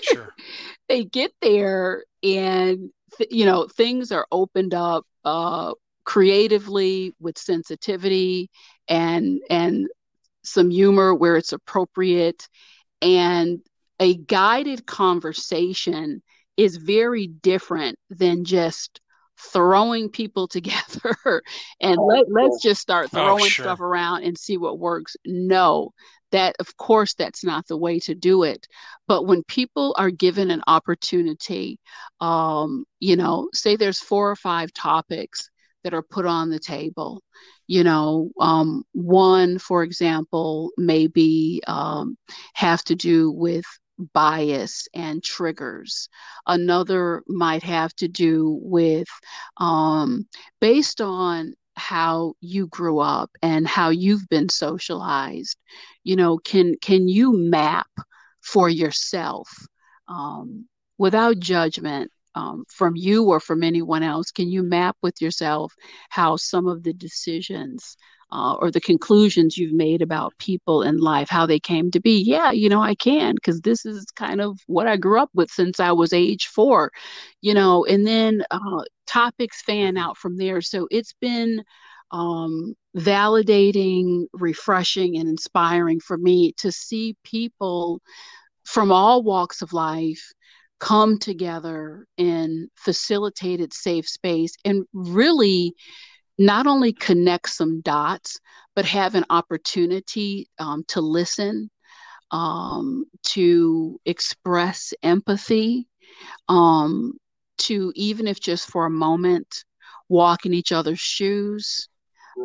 sure. 0.00 0.34
they 0.88 1.04
get 1.04 1.32
there 1.42 2.04
and 2.22 2.90
th- 3.16 3.30
you 3.30 3.44
know 3.44 3.66
things 3.66 4.12
are 4.12 4.26
opened 4.32 4.74
up 4.74 5.04
uh, 5.24 5.72
creatively 6.04 7.14
with 7.20 7.38
sensitivity 7.38 8.50
and 8.88 9.40
and 9.50 9.88
some 10.44 10.70
humor 10.70 11.14
where 11.14 11.36
it's 11.36 11.52
appropriate 11.52 12.48
and 13.00 13.60
a 14.00 14.16
guided 14.16 14.86
conversation 14.86 16.22
is 16.56 16.76
very 16.76 17.26
different 17.26 17.98
than 18.10 18.44
just 18.44 19.00
throwing 19.38 20.08
people 20.08 20.46
together 20.48 21.42
and 21.80 21.98
oh, 21.98 22.06
let, 22.06 22.24
let's 22.30 22.62
just 22.62 22.80
start 22.80 23.08
oh, 23.12 23.16
throwing 23.16 23.44
oh, 23.44 23.48
sure. 23.48 23.64
stuff 23.64 23.80
around 23.80 24.24
and 24.24 24.38
see 24.38 24.56
what 24.56 24.78
works. 24.78 25.16
No, 25.24 25.92
that 26.30 26.56
of 26.58 26.76
course 26.76 27.14
that's 27.14 27.44
not 27.44 27.66
the 27.66 27.76
way 27.76 27.98
to 28.00 28.14
do 28.14 28.42
it. 28.42 28.66
But 29.06 29.26
when 29.26 29.42
people 29.44 29.94
are 29.98 30.10
given 30.10 30.50
an 30.50 30.62
opportunity, 30.66 31.78
um, 32.20 32.84
you 33.00 33.16
know, 33.16 33.48
say 33.52 33.76
there's 33.76 34.00
four 34.00 34.30
or 34.30 34.36
five 34.36 34.72
topics 34.72 35.48
that 35.84 35.94
are 35.94 36.02
put 36.02 36.26
on 36.26 36.50
the 36.50 36.60
table. 36.60 37.22
You 37.66 37.84
know, 37.84 38.30
um, 38.40 38.84
one, 38.92 39.58
for 39.58 39.82
example, 39.82 40.70
maybe 40.76 41.60
um, 41.66 42.16
have 42.54 42.82
to 42.84 42.94
do 42.94 43.30
with 43.30 43.64
bias 44.12 44.88
and 44.94 45.22
triggers. 45.22 46.08
Another 46.46 47.22
might 47.28 47.62
have 47.62 47.94
to 47.96 48.08
do 48.08 48.58
with 48.62 49.08
um, 49.58 50.26
based 50.60 51.00
on 51.00 51.54
how 51.76 52.34
you 52.40 52.66
grew 52.66 52.98
up 52.98 53.30
and 53.42 53.66
how 53.66 53.90
you've 53.90 54.28
been 54.28 54.48
socialized. 54.48 55.56
You 56.04 56.16
know, 56.16 56.38
can 56.38 56.76
can 56.80 57.08
you 57.08 57.36
map 57.36 57.88
for 58.42 58.68
yourself 58.68 59.48
um, 60.08 60.66
without 60.98 61.38
judgment 61.38 62.10
um, 62.34 62.64
from 62.68 62.96
you 62.96 63.24
or 63.24 63.40
from 63.40 63.62
anyone 63.62 64.02
else? 64.02 64.30
Can 64.30 64.48
you 64.48 64.62
map 64.62 64.96
with 65.02 65.20
yourself 65.20 65.72
how 66.10 66.36
some 66.36 66.66
of 66.66 66.82
the 66.82 66.92
decisions 66.92 67.96
uh, 68.32 68.54
or 68.54 68.70
the 68.70 68.80
conclusions 68.80 69.58
you've 69.58 69.74
made 69.74 70.00
about 70.00 70.32
people 70.38 70.82
in 70.82 70.98
life, 70.98 71.28
how 71.28 71.44
they 71.44 71.60
came 71.60 71.90
to 71.90 72.00
be. 72.00 72.22
Yeah, 72.22 72.50
you 72.50 72.68
know, 72.68 72.82
I 72.82 72.94
can 72.94 73.34
because 73.34 73.60
this 73.60 73.84
is 73.84 74.06
kind 74.16 74.40
of 74.40 74.58
what 74.66 74.86
I 74.86 74.96
grew 74.96 75.20
up 75.20 75.30
with 75.34 75.50
since 75.50 75.78
I 75.78 75.92
was 75.92 76.12
age 76.14 76.46
four, 76.46 76.90
you 77.42 77.52
know, 77.52 77.84
and 77.84 78.06
then 78.06 78.42
uh, 78.50 78.82
topics 79.06 79.62
fan 79.62 79.98
out 79.98 80.16
from 80.16 80.38
there. 80.38 80.62
So 80.62 80.88
it's 80.90 81.14
been 81.20 81.62
um, 82.10 82.74
validating, 82.96 84.24
refreshing, 84.32 85.18
and 85.18 85.28
inspiring 85.28 86.00
for 86.00 86.16
me 86.16 86.52
to 86.58 86.72
see 86.72 87.16
people 87.24 88.00
from 88.64 88.90
all 88.90 89.22
walks 89.22 89.60
of 89.60 89.74
life 89.74 90.32
come 90.80 91.18
together 91.18 92.06
in 92.16 92.68
facilitated 92.76 93.72
safe 93.72 94.08
space 94.08 94.52
and 94.64 94.84
really 94.92 95.74
not 96.38 96.66
only 96.66 96.92
connect 96.92 97.50
some 97.50 97.80
dots, 97.80 98.38
but 98.74 98.84
have 98.84 99.14
an 99.14 99.24
opportunity 99.30 100.48
um, 100.58 100.84
to 100.88 101.00
listen, 101.00 101.70
um, 102.30 103.04
to 103.22 104.00
express 104.04 104.94
empathy, 105.02 105.86
um, 106.48 107.12
to 107.58 107.92
even 107.94 108.26
if 108.26 108.40
just 108.40 108.68
for 108.68 108.86
a 108.86 108.90
moment, 108.90 109.64
walk 110.08 110.46
in 110.46 110.54
each 110.54 110.72
other's 110.72 111.00
shoes 111.00 111.88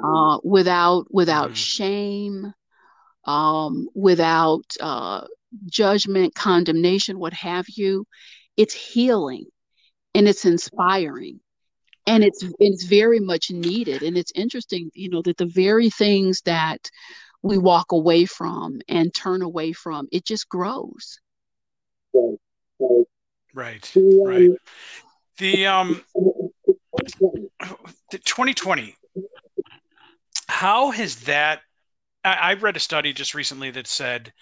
uh, 0.04 0.38
without 0.44 1.06
without 1.10 1.48
mm-hmm. 1.48 1.54
shame, 1.54 2.54
um, 3.26 3.88
without 3.96 4.66
uh, 4.80 5.26
judgment, 5.66 6.36
condemnation, 6.36 7.20
what 7.20 7.34
have 7.34 7.66
you. 7.70 8.06
It's 8.58 8.74
healing 8.74 9.46
and 10.14 10.28
it's 10.28 10.46
inspiring 10.46 11.40
and 12.08 12.24
it's 12.24 12.44
it's 12.60 12.86
very 12.86 13.20
much 13.20 13.52
needed 13.52 14.02
and 14.02 14.18
it's 14.18 14.32
interesting 14.34 14.90
you 14.94 15.10
know 15.10 15.22
that 15.22 15.38
the 15.38 15.46
very 15.46 15.90
things 15.90 16.42
that 16.42 16.90
we 17.44 17.58
walk 17.58 17.92
away 17.92 18.26
from 18.26 18.80
and 18.88 19.14
turn 19.14 19.42
away 19.42 19.72
from 19.74 20.08
it 20.12 20.26
just 20.26 20.50
grows. 20.50 21.20
Right 23.54 23.92
right. 23.96 24.52
The 25.38 25.68
um 25.68 26.02
the 28.12 28.18
2020 28.18 28.96
how 30.48 30.92
has 30.92 31.18
that 31.22 31.62
I, 32.24 32.34
I 32.34 32.54
read 32.54 32.76
a 32.76 32.80
study 32.80 33.14
just 33.14 33.36
recently 33.36 33.70
that 33.72 33.88
said 33.88 34.34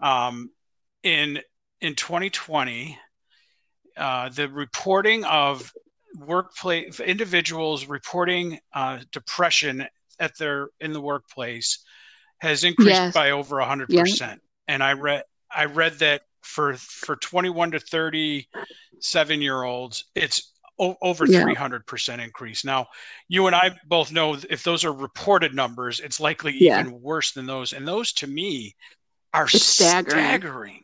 um 0.00 0.50
in 1.02 1.40
in 1.80 1.94
2020 1.94 2.98
uh, 3.96 4.28
the 4.30 4.48
reporting 4.48 5.24
of 5.24 5.72
workplace 6.18 7.00
individuals 7.00 7.86
reporting 7.86 8.58
uh, 8.72 9.00
depression 9.12 9.86
at 10.18 10.36
their 10.38 10.68
in 10.80 10.92
the 10.92 11.00
workplace 11.00 11.84
has 12.38 12.64
increased 12.64 12.90
yes. 12.90 13.14
by 13.14 13.30
over 13.30 13.56
100% 13.56 13.88
yeah. 13.88 14.34
and 14.68 14.82
i 14.82 14.92
read 14.92 15.22
i 15.54 15.64
read 15.64 15.94
that 15.94 16.22
for 16.42 16.74
for 16.74 17.16
21 17.16 17.72
to 17.72 17.80
37 17.80 19.42
year 19.42 19.62
olds 19.62 20.04
it's 20.14 20.52
o- 20.78 20.96
over 21.02 21.26
yeah. 21.26 21.42
300% 21.42 22.22
increase 22.22 22.64
now 22.64 22.86
you 23.28 23.46
and 23.46 23.56
i 23.56 23.76
both 23.86 24.12
know 24.12 24.36
if 24.50 24.62
those 24.62 24.84
are 24.84 24.92
reported 24.92 25.54
numbers 25.54 26.00
it's 26.00 26.20
likely 26.20 26.54
yeah. 26.58 26.80
even 26.80 27.00
worse 27.00 27.32
than 27.32 27.46
those 27.46 27.72
and 27.72 27.88
those 27.88 28.12
to 28.12 28.26
me 28.26 28.74
are 29.32 29.48
staggering. 29.48 30.24
staggering 30.24 30.80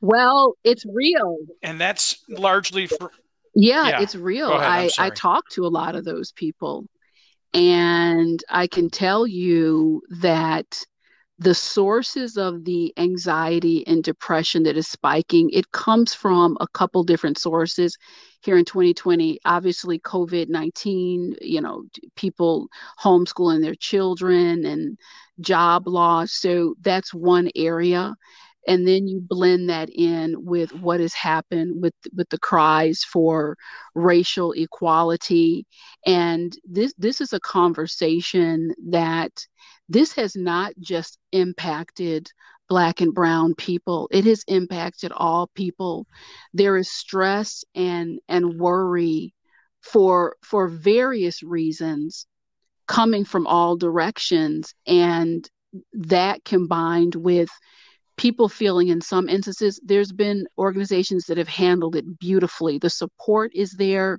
well 0.00 0.54
it's 0.64 0.86
real 0.86 1.36
and 1.62 1.80
that's 1.80 2.24
largely 2.28 2.86
for 2.86 3.10
yeah, 3.54 3.88
yeah. 3.88 4.02
it's 4.02 4.14
real. 4.14 4.50
I, 4.50 4.90
I 4.98 5.10
talk 5.10 5.48
to 5.50 5.66
a 5.66 5.68
lot 5.68 5.94
of 5.94 6.04
those 6.04 6.32
people, 6.32 6.86
and 7.52 8.42
I 8.48 8.66
can 8.66 8.90
tell 8.90 9.26
you 9.26 10.02
that 10.20 10.84
the 11.40 11.54
sources 11.54 12.36
of 12.36 12.64
the 12.64 12.92
anxiety 12.98 13.84
and 13.86 14.04
depression 14.04 14.62
that 14.62 14.76
is 14.76 14.86
spiking 14.86 15.48
it 15.50 15.72
comes 15.72 16.12
from 16.12 16.56
a 16.60 16.68
couple 16.68 17.02
different 17.02 17.38
sources 17.38 17.96
here 18.42 18.58
in 18.58 18.64
2020 18.64 19.38
obviously 19.46 19.98
covid-19 20.00 21.34
you 21.40 21.60
know 21.62 21.82
people 22.14 22.68
homeschooling 23.02 23.62
their 23.62 23.74
children 23.74 24.66
and 24.66 24.98
job 25.40 25.88
loss 25.88 26.32
so 26.32 26.74
that's 26.82 27.14
one 27.14 27.48
area 27.56 28.14
and 28.66 28.86
then 28.86 29.06
you 29.06 29.20
blend 29.20 29.70
that 29.70 29.88
in 29.90 30.34
with 30.44 30.74
what 30.74 31.00
has 31.00 31.14
happened 31.14 31.82
with 31.82 31.94
with 32.14 32.28
the 32.28 32.38
cries 32.38 33.02
for 33.02 33.56
racial 33.94 34.52
equality. 34.52 35.66
And 36.06 36.56
this 36.64 36.92
this 36.98 37.20
is 37.20 37.32
a 37.32 37.40
conversation 37.40 38.74
that 38.90 39.46
this 39.88 40.12
has 40.14 40.36
not 40.36 40.72
just 40.78 41.18
impacted 41.32 42.30
black 42.68 43.00
and 43.00 43.12
brown 43.12 43.54
people. 43.56 44.08
It 44.12 44.24
has 44.26 44.44
impacted 44.46 45.12
all 45.12 45.50
people. 45.54 46.06
There 46.54 46.76
is 46.76 46.90
stress 46.90 47.64
and 47.74 48.20
and 48.28 48.58
worry 48.58 49.34
for 49.82 50.36
for 50.42 50.68
various 50.68 51.42
reasons 51.42 52.26
coming 52.86 53.24
from 53.24 53.46
all 53.46 53.76
directions 53.76 54.74
and 54.86 55.48
that 55.92 56.44
combined 56.44 57.14
with 57.14 57.48
people 58.20 58.50
feeling 58.50 58.88
in 58.88 59.00
some 59.00 59.30
instances 59.30 59.80
there's 59.82 60.12
been 60.12 60.46
organizations 60.58 61.24
that 61.24 61.38
have 61.38 61.48
handled 61.48 61.96
it 61.96 62.18
beautifully. 62.18 62.76
The 62.76 62.90
support 62.90 63.50
is 63.54 63.72
there. 63.72 64.18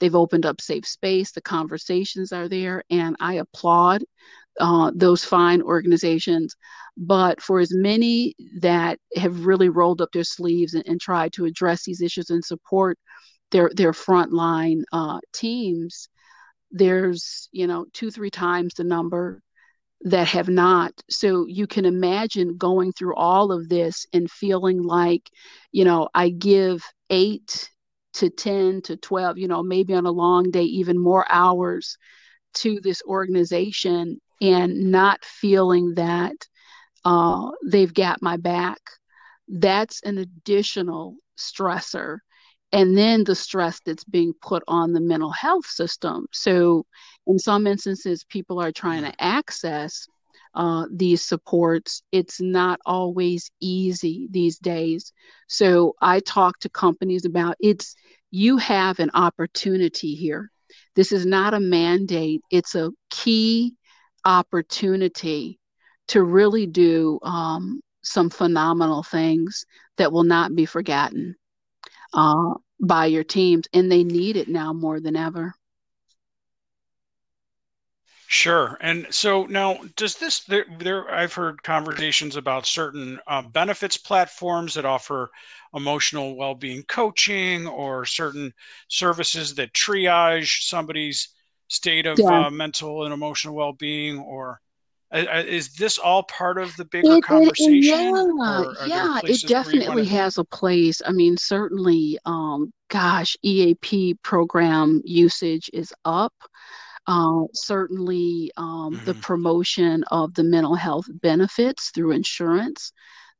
They've 0.00 0.14
opened 0.14 0.46
up 0.46 0.62
safe 0.62 0.86
space. 0.86 1.32
The 1.32 1.42
conversations 1.42 2.32
are 2.32 2.48
there. 2.48 2.82
And 2.88 3.14
i 3.20 3.34
applaud 3.34 4.04
uh, 4.58 4.90
those 4.94 5.22
fine 5.22 5.60
organizations. 5.60 6.56
But 6.96 7.42
for 7.42 7.60
as 7.60 7.74
many 7.74 8.34
that 8.60 8.98
have 9.16 9.44
really 9.44 9.68
rolled 9.68 10.00
up 10.00 10.12
their 10.12 10.24
sleeves 10.24 10.72
and, 10.72 10.86
and 10.86 10.98
tried 10.98 11.34
to 11.34 11.44
address 11.44 11.84
these 11.84 12.00
issues 12.00 12.30
and 12.30 12.42
support 12.42 12.98
their 13.50 13.70
their 13.76 13.92
frontline 13.92 14.80
uh, 14.92 15.20
teams 15.34 16.08
there's 16.70 17.50
you 17.52 17.66
know 17.66 17.84
two 17.92 18.10
three 18.10 18.30
times 18.30 18.72
the 18.72 18.84
number 18.84 19.42
that 20.04 20.28
have 20.28 20.48
not. 20.48 20.92
So 21.08 21.46
you 21.46 21.66
can 21.66 21.84
imagine 21.84 22.56
going 22.56 22.92
through 22.92 23.14
all 23.14 23.52
of 23.52 23.68
this 23.68 24.06
and 24.12 24.30
feeling 24.30 24.82
like, 24.82 25.30
you 25.70 25.84
know, 25.84 26.08
I 26.14 26.30
give 26.30 26.82
eight 27.10 27.70
to 28.14 28.28
10 28.28 28.82
to 28.82 28.96
12, 28.96 29.38
you 29.38 29.48
know, 29.48 29.62
maybe 29.62 29.94
on 29.94 30.06
a 30.06 30.10
long 30.10 30.50
day, 30.50 30.64
even 30.64 30.98
more 30.98 31.24
hours 31.30 31.96
to 32.54 32.80
this 32.80 33.02
organization 33.06 34.20
and 34.40 34.90
not 34.90 35.24
feeling 35.24 35.94
that 35.94 36.34
uh, 37.04 37.50
they've 37.64 37.94
got 37.94 38.22
my 38.22 38.36
back. 38.36 38.80
That's 39.48 40.02
an 40.02 40.18
additional 40.18 41.16
stressor 41.38 42.18
and 42.72 42.96
then 42.96 43.24
the 43.24 43.34
stress 43.34 43.80
that's 43.84 44.04
being 44.04 44.32
put 44.40 44.62
on 44.66 44.92
the 44.92 45.00
mental 45.00 45.30
health 45.30 45.66
system. 45.66 46.26
So, 46.32 46.86
in 47.26 47.38
some 47.38 47.66
instances, 47.66 48.24
people 48.24 48.60
are 48.60 48.72
trying 48.72 49.02
to 49.02 49.12
access 49.22 50.06
uh, 50.54 50.86
these 50.90 51.22
supports. 51.22 52.02
It's 52.12 52.40
not 52.40 52.80
always 52.86 53.50
easy 53.60 54.28
these 54.30 54.58
days. 54.58 55.12
So, 55.48 55.94
I 56.00 56.20
talk 56.20 56.58
to 56.60 56.70
companies 56.70 57.24
about 57.26 57.56
it's 57.60 57.94
you 58.30 58.56
have 58.56 58.98
an 58.98 59.10
opportunity 59.14 60.14
here. 60.14 60.50
This 60.96 61.12
is 61.12 61.26
not 61.26 61.54
a 61.54 61.60
mandate, 61.60 62.40
it's 62.50 62.74
a 62.74 62.90
key 63.10 63.74
opportunity 64.24 65.58
to 66.08 66.22
really 66.22 66.66
do 66.66 67.18
um, 67.22 67.80
some 68.02 68.30
phenomenal 68.30 69.02
things 69.02 69.64
that 69.98 70.12
will 70.12 70.24
not 70.24 70.54
be 70.54 70.64
forgotten 70.64 71.36
uh, 72.12 72.54
by 72.80 73.06
your 73.06 73.24
teams, 73.24 73.66
and 73.72 73.90
they 73.90 74.04
need 74.04 74.36
it 74.36 74.48
now 74.48 74.72
more 74.72 75.00
than 75.00 75.16
ever. 75.16 75.54
Sure. 78.26 78.78
And 78.80 79.06
so 79.10 79.44
now, 79.44 79.78
does 79.96 80.16
this 80.16 80.40
there? 80.44 80.64
there 80.78 81.10
I've 81.10 81.34
heard 81.34 81.62
conversations 81.62 82.36
about 82.36 82.64
certain 82.64 83.20
uh, 83.26 83.42
benefits 83.42 83.98
platforms 83.98 84.72
that 84.72 84.86
offer 84.86 85.30
emotional 85.74 86.34
well-being 86.34 86.82
coaching, 86.84 87.66
or 87.66 88.06
certain 88.06 88.54
services 88.88 89.54
that 89.56 89.74
triage 89.74 90.62
somebody's 90.62 91.28
state 91.68 92.06
of 92.06 92.18
yeah. 92.18 92.46
uh, 92.46 92.50
mental 92.50 93.04
and 93.04 93.12
emotional 93.12 93.54
well-being, 93.54 94.18
or 94.18 94.62
is 95.12 95.74
this 95.74 95.98
all 95.98 96.22
part 96.24 96.58
of 96.58 96.74
the 96.76 96.84
bigger 96.86 97.16
it, 97.16 97.24
conversation? 97.24 97.72
It, 97.74 97.84
yeah, 97.84 98.86
yeah, 98.86 99.20
it 99.24 99.42
definitely 99.46 100.06
has 100.06 100.38
a 100.38 100.44
place. 100.44 101.02
I 101.04 101.12
mean, 101.12 101.36
certainly, 101.36 102.18
um, 102.24 102.72
gosh, 102.88 103.36
EAP 103.42 104.14
program 104.22 105.02
usage 105.04 105.70
is 105.72 105.92
up. 106.04 106.32
Uh, 107.06 107.42
certainly, 107.52 108.52
um, 108.56 108.94
mm-hmm. 108.94 109.04
the 109.04 109.14
promotion 109.14 110.04
of 110.10 110.34
the 110.34 110.44
mental 110.44 110.76
health 110.76 111.06
benefits 111.08 111.90
through 111.90 112.12
insurance 112.12 112.92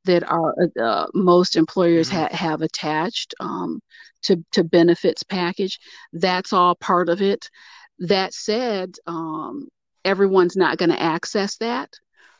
that 0.05 0.23
are 0.29 0.53
uh, 0.61 0.81
uh 0.81 1.07
most 1.13 1.55
employers 1.55 2.09
mm-hmm. 2.09 2.23
ha- 2.23 2.35
have 2.35 2.61
attached 2.61 3.33
um, 3.39 3.79
to 4.21 4.43
to 4.51 4.63
benefits 4.63 5.23
package. 5.23 5.79
That's 6.11 6.51
all 6.51 6.75
part 6.75 7.09
of 7.09 7.21
it. 7.21 7.49
That 7.99 8.33
said, 8.33 8.95
um, 9.07 9.69
everyone's 10.05 10.55
not 10.55 10.77
going 10.77 10.89
to 10.89 11.01
access 11.01 11.57
that 11.57 11.89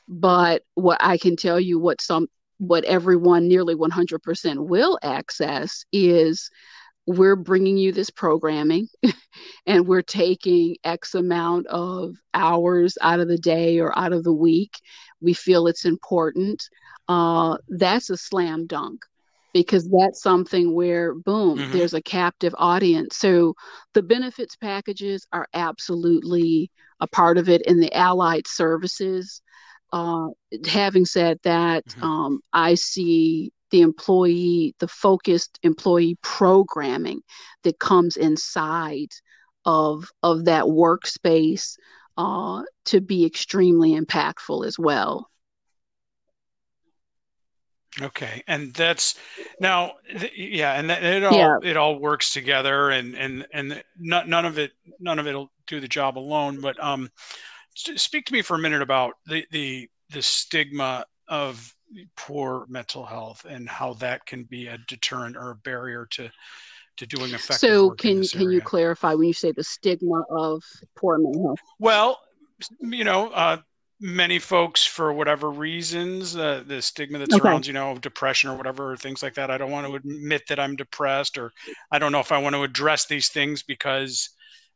but 0.08 0.64
what 0.76 0.98
i 1.02 1.18
can 1.18 1.36
tell 1.36 1.60
you 1.60 1.80
what 1.80 2.02
some 2.02 2.28
what 2.58 2.86
everyone 2.86 3.48
nearly 3.48 3.76
100% 3.76 4.68
will 4.68 4.98
access 5.04 5.86
is 5.92 6.50
we're 7.06 7.36
bringing 7.36 7.78
you 7.78 7.92
this 7.92 8.10
programming 8.10 8.88
and 9.66 9.88
we're 9.88 10.02
taking 10.02 10.78
x 10.84 11.16
amount 11.16 11.68
of 11.68 12.16
hours 12.34 12.98
out 13.02 13.20
of 13.20 13.28
the 13.28 13.38
day 13.38 13.80
or 13.80 13.98
out 13.98 14.14
of 14.14 14.24
the 14.24 14.34
week. 14.34 14.80
We 15.20 15.34
feel 15.34 15.68
it's 15.68 15.86
important. 15.86 16.64
Uh, 17.10 17.58
that's 17.68 18.10
a 18.10 18.18
slam 18.18 18.68
dunk 18.68 19.04
because 19.54 19.88
that's 19.90 20.22
something 20.22 20.74
where 20.74 21.14
boom 21.14 21.58
mm-hmm. 21.58 21.72
there's 21.72 21.94
a 21.94 22.02
captive 22.02 22.54
audience 22.58 23.18
so 23.18 23.54
the 23.94 24.04
benefits 24.04 24.56
packages 24.56 25.26
are 25.32 25.48
absolutely 25.54 26.70
a 27.00 27.08
part 27.08 27.38
of 27.38 27.48
it 27.50 27.62
in 27.64 27.80
the 27.80 27.94
allied 27.96 28.48
services 28.48 29.42
uh, 29.92 30.28
having 30.68 31.06
said 31.06 31.40
that 31.44 31.86
mm-hmm. 31.86 32.04
um, 32.04 32.40
i 32.52 32.74
see 32.74 33.52
the 33.72 33.82
employee 33.82 34.76
the 34.80 34.88
focused 34.88 35.60
employee 35.64 36.18
programming 36.22 37.22
that 37.64 37.80
comes 37.80 38.18
inside 38.18 39.10
of 39.66 40.10
of 40.22 40.46
that 40.46 40.66
workspace 40.66 41.78
uh, 42.16 42.62
to 42.86 43.02
be 43.02 43.26
extremely 43.26 44.00
impactful 44.00 44.66
as 44.66 44.78
well 44.78 45.30
Okay, 48.02 48.44
and 48.48 48.74
that's 48.74 49.20
now, 49.60 49.94
yeah, 50.36 50.74
and 50.74 50.90
that, 50.90 51.04
it 51.04 51.24
all 51.24 51.38
yeah. 51.38 51.58
it 51.62 51.78
all 51.78 52.00
works 52.00 52.34
together, 52.34 52.90
and 52.90 53.14
and 53.16 53.46
and 53.54 53.84
none, 54.00 54.28
none 54.28 54.46
of 54.46 54.58
it 54.58 54.72
none 55.00 55.20
of 55.20 55.28
it'll 55.28 55.52
do 55.68 55.80
the 55.80 55.88
job 55.88 56.18
alone. 56.18 56.60
But 56.60 56.82
um, 56.84 57.12
speak 57.76 58.26
to 58.26 58.34
me 58.34 58.42
for 58.42 58.56
a 58.56 58.60
minute 58.60 58.82
about 58.82 59.14
the 59.28 59.46
the 59.52 59.90
the 60.10 60.24
stigma 60.24 61.06
of 61.28 61.76
poor 62.16 62.66
mental 62.68 63.06
health 63.06 63.46
and 63.48 63.70
how 63.70 63.94
that 63.94 64.26
can 64.26 64.44
be 64.44 64.68
a 64.68 64.78
deterrent 64.88 65.38
or 65.38 65.52
a 65.52 65.56
barrier 65.56 66.08
to 66.10 66.30
to 66.98 67.06
doing 67.06 67.34
effective 67.34 67.70
so 67.70 67.92
can 67.92 68.24
can 68.28 68.52
you 68.52 68.62
clarify 68.62 69.14
when 69.14 69.28
you 69.28 69.34
say 69.34 69.52
the 69.52 69.64
stigma 69.64 70.24
of 70.30 70.64
poor 70.96 71.18
mental 71.18 71.44
health 71.44 71.60
well 71.80 72.20
you 72.80 73.04
know 73.04 73.30
uh, 73.30 73.58
many 74.04 74.38
folks 74.38 74.86
for 74.86 75.14
whatever 75.14 75.50
reasons 75.50 76.36
uh, 76.36 76.62
the 76.68 76.82
stigma 76.82 77.18
that 77.18 77.32
surrounds 77.32 77.66
okay. 77.66 77.70
you 77.70 77.74
know 77.74 77.98
depression 78.00 78.50
or 78.50 78.58
whatever 78.58 78.92
or 78.92 78.98
things 78.98 79.24
like 79.24 79.34
that 79.34 79.50
i 79.50 79.58
don't 79.58 79.72
want 79.72 79.88
to 79.88 79.96
admit 79.96 80.42
that 80.50 80.60
i'm 80.60 80.76
depressed 80.76 81.38
or 81.38 81.54
i 81.90 81.98
don't 81.98 82.12
know 82.12 82.20
if 82.20 82.34
i 82.34 82.38
want 82.38 82.54
to 82.54 82.64
address 82.64 83.06
these 83.06 83.30
things 83.30 83.64
because 83.64 84.32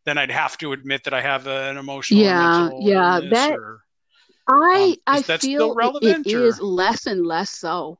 then 0.05 0.17
i'd 0.17 0.31
have 0.31 0.57
to 0.57 0.71
admit 0.71 1.03
that 1.03 1.13
i 1.13 1.19
have 1.19 1.45
an 1.45 1.75
emotional 1.75 2.21
yeah 2.21 2.69
yeah 2.79 3.19
that 3.29 3.51
or, 3.51 3.81
i 4.47 4.95
um, 5.07 5.17
i 5.17 5.21
feel 5.21 5.75
it, 5.77 6.25
it 6.25 6.27
is 6.27 6.61
less 6.61 7.05
and 7.05 7.27
less 7.27 7.49
so 7.49 7.99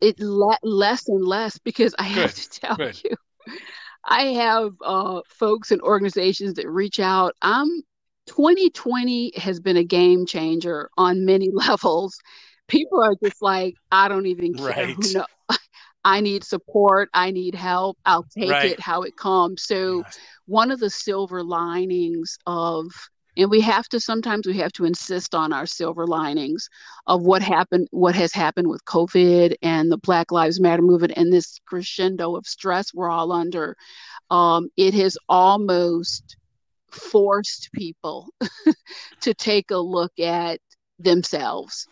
it 0.00 0.18
le- 0.18 0.58
less 0.64 1.08
and 1.08 1.24
less 1.24 1.58
because 1.58 1.94
i 1.96 2.08
Good. 2.08 2.16
have 2.16 2.34
to 2.34 2.50
tell 2.50 2.76
Good. 2.76 3.00
you 3.04 3.14
i 4.04 4.22
have 4.22 4.72
uh, 4.84 5.20
folks 5.28 5.70
and 5.70 5.80
organizations 5.80 6.54
that 6.54 6.68
reach 6.68 6.98
out 6.98 7.36
i'm 7.40 7.68
2020 8.26 9.32
has 9.36 9.60
been 9.60 9.76
a 9.76 9.84
game 9.84 10.26
changer 10.26 10.90
on 10.96 11.24
many 11.24 11.50
levels. 11.52 12.18
People 12.68 13.02
are 13.02 13.14
just 13.22 13.40
like, 13.40 13.74
I 13.92 14.08
don't 14.08 14.26
even 14.26 14.54
care. 14.54 14.66
Right. 14.66 14.96
No, 15.14 15.24
I 16.04 16.20
need 16.20 16.44
support. 16.44 17.08
I 17.14 17.30
need 17.30 17.54
help. 17.54 17.98
I'll 18.04 18.24
take 18.24 18.50
right. 18.50 18.72
it 18.72 18.80
how 18.80 19.02
it 19.02 19.16
comes. 19.16 19.62
So, 19.62 19.98
yes. 19.98 20.18
one 20.46 20.70
of 20.70 20.80
the 20.80 20.90
silver 20.90 21.42
linings 21.42 22.38
of, 22.46 22.86
and 23.36 23.50
we 23.50 23.60
have 23.60 23.88
to 23.88 24.00
sometimes 24.00 24.46
we 24.46 24.56
have 24.58 24.72
to 24.72 24.84
insist 24.84 25.34
on 25.34 25.52
our 25.52 25.66
silver 25.66 26.06
linings 26.06 26.68
of 27.06 27.22
what 27.22 27.42
happened, 27.42 27.86
what 27.90 28.14
has 28.14 28.32
happened 28.32 28.68
with 28.68 28.84
COVID 28.86 29.54
and 29.62 29.92
the 29.92 29.98
Black 29.98 30.32
Lives 30.32 30.58
Matter 30.58 30.82
movement 30.82 31.12
and 31.16 31.32
this 31.32 31.60
crescendo 31.66 32.34
of 32.34 32.46
stress 32.46 32.94
we're 32.94 33.10
all 33.10 33.30
under. 33.30 33.76
Um, 34.30 34.70
it 34.76 34.94
has 34.94 35.18
almost 35.28 36.36
forced 36.96 37.70
people 37.72 38.28
to 39.20 39.34
take 39.34 39.70
a 39.70 39.76
look 39.76 40.18
at 40.18 40.60
themselves 40.98 41.86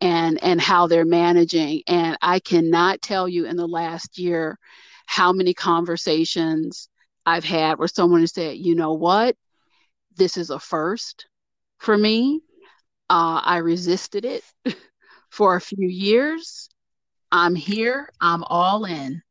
and 0.00 0.42
and 0.42 0.60
how 0.60 0.86
they're 0.86 1.04
managing. 1.04 1.82
And 1.86 2.16
i 2.22 2.40
cannot 2.40 3.02
tell 3.02 3.28
you 3.28 3.46
in 3.46 3.56
the 3.56 3.66
last 3.66 4.18
year 4.18 4.58
how 5.06 5.32
many 5.32 5.54
conversations 5.54 6.88
i've 7.26 7.44
had 7.44 7.78
where 7.78 7.88
someone 7.88 8.20
has 8.20 8.32
said 8.32 8.56
you 8.58 8.74
know 8.74 8.94
what? 8.94 9.36
This 10.16 10.36
is 10.36 10.50
a 10.50 10.58
first 10.58 11.26
for 11.78 11.96
me. 11.96 12.40
Uh, 13.10 13.40
i 13.44 13.58
resisted 13.58 14.24
it 14.24 14.44
for 15.30 15.56
a 15.56 15.60
few 15.60 15.88
years. 15.88 16.68
I'm 17.30 17.54
here. 17.54 18.10
I'm 18.20 18.44
all 18.44 18.84
in 18.84 19.22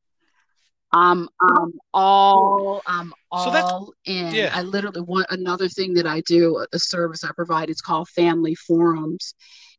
I'm 0.94 1.28
I'm 1.42 1.74
all 1.94 2.82
I'm 2.86 3.14
all 3.32 3.88
so 3.88 3.94
in. 4.06 4.34
Yeah. 4.34 4.52
I 4.54 4.62
literally 4.62 5.02
want 5.02 5.28
another 5.30 5.68
thing 5.68 5.94
that 5.96 6.08
I 6.08 6.22
do, 6.22 6.66
a 6.72 6.80
service 6.80 7.24
I 7.24 7.32
provide. 7.36 7.70
It's 7.70 7.82
called 7.82 8.08
Family 8.10 8.56
Forums, 8.56 9.36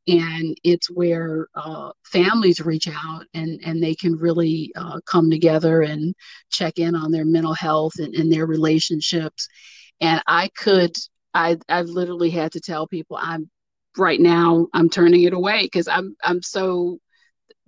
and 0.06 0.56
it's 0.64 0.90
where 0.90 1.48
uh, 1.54 1.92
families 2.04 2.60
reach 2.60 2.88
out 2.88 3.24
and 3.34 3.60
and 3.64 3.82
they 3.82 3.94
can 3.94 4.16
really 4.16 4.70
uh, 4.76 5.00
come 5.06 5.30
together 5.30 5.82
and 5.82 6.14
check 6.50 6.78
in 6.78 6.94
on 6.94 7.10
their 7.10 7.24
mental 7.24 7.54
health 7.54 7.94
and, 7.98 8.14
and 8.14 8.32
their 8.32 8.46
relationships. 8.46 9.48
And 10.00 10.22
I 10.26 10.48
could 10.56 10.96
I 11.34 11.58
i've 11.68 11.86
literally 11.88 12.30
had 12.30 12.52
to 12.52 12.60
tell 12.60 12.86
people 12.86 13.18
I'm 13.20 13.50
right 13.96 14.20
now 14.20 14.66
I'm 14.74 14.88
turning 14.90 15.22
it 15.24 15.32
away 15.32 15.62
because 15.64 15.88
I'm 15.88 16.16
I'm 16.22 16.42
so 16.42 16.98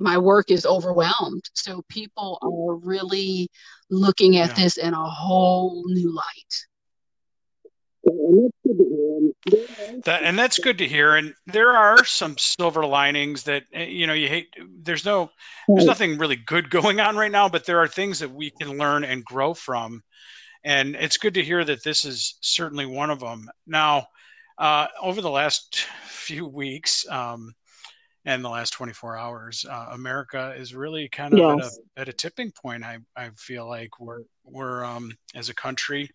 my 0.00 0.18
work 0.18 0.50
is 0.50 0.66
overwhelmed. 0.66 1.44
So 1.54 1.82
people 1.88 2.38
are 2.42 2.74
really 2.74 3.48
looking 3.90 4.38
at 4.38 4.48
yeah. 4.50 4.64
this 4.64 4.76
in 4.78 4.94
a 4.94 5.04
whole 5.04 5.84
new 5.86 6.12
light. 6.12 6.66
That, 10.04 10.22
and 10.22 10.38
that's 10.38 10.58
good 10.58 10.78
to 10.78 10.88
hear. 10.88 11.16
And 11.16 11.34
there 11.46 11.70
are 11.70 12.04
some 12.04 12.36
silver 12.38 12.86
linings 12.86 13.42
that 13.44 13.64
eh, 13.72 13.84
you 13.84 14.06
know 14.06 14.14
you 14.14 14.28
hate. 14.28 14.48
There's 14.82 15.04
no, 15.04 15.30
there's 15.68 15.86
nothing 15.86 16.18
really 16.18 16.36
good 16.36 16.70
going 16.78 17.00
on 17.00 17.16
right 17.16 17.30
now, 17.30 17.48
but 17.48 17.66
there 17.66 17.78
are 17.78 17.88
things 17.88 18.18
that 18.20 18.30
we 18.30 18.50
can 18.50 18.78
learn 18.78 19.04
and 19.04 19.24
grow 19.24 19.54
from. 19.54 20.02
And 20.64 20.94
it's 20.94 21.16
good 21.16 21.34
to 21.34 21.44
hear 21.44 21.64
that 21.64 21.84
this 21.84 22.04
is 22.04 22.36
certainly 22.40 22.86
one 22.86 23.10
of 23.10 23.20
them. 23.20 23.48
Now, 23.66 24.06
uh, 24.58 24.88
over 25.02 25.20
the 25.20 25.30
last 25.30 25.80
few 26.04 26.46
weeks, 26.46 27.06
um, 27.10 27.54
and 28.24 28.44
the 28.44 28.48
last 28.48 28.70
24 28.72 29.16
hours 29.16 29.64
uh, 29.68 29.86
america 29.92 30.54
is 30.56 30.74
really 30.74 31.08
kind 31.08 31.32
of 31.34 31.38
yes. 31.38 31.78
at, 31.96 32.00
a, 32.00 32.00
at 32.00 32.08
a 32.08 32.12
tipping 32.12 32.50
point 32.50 32.84
i, 32.84 32.98
I 33.16 33.30
feel 33.36 33.68
like 33.68 34.00
we're 34.00 34.22
we're 34.44 34.84
um, 34.84 35.12
as 35.34 35.48
a 35.48 35.54
country 35.54 36.10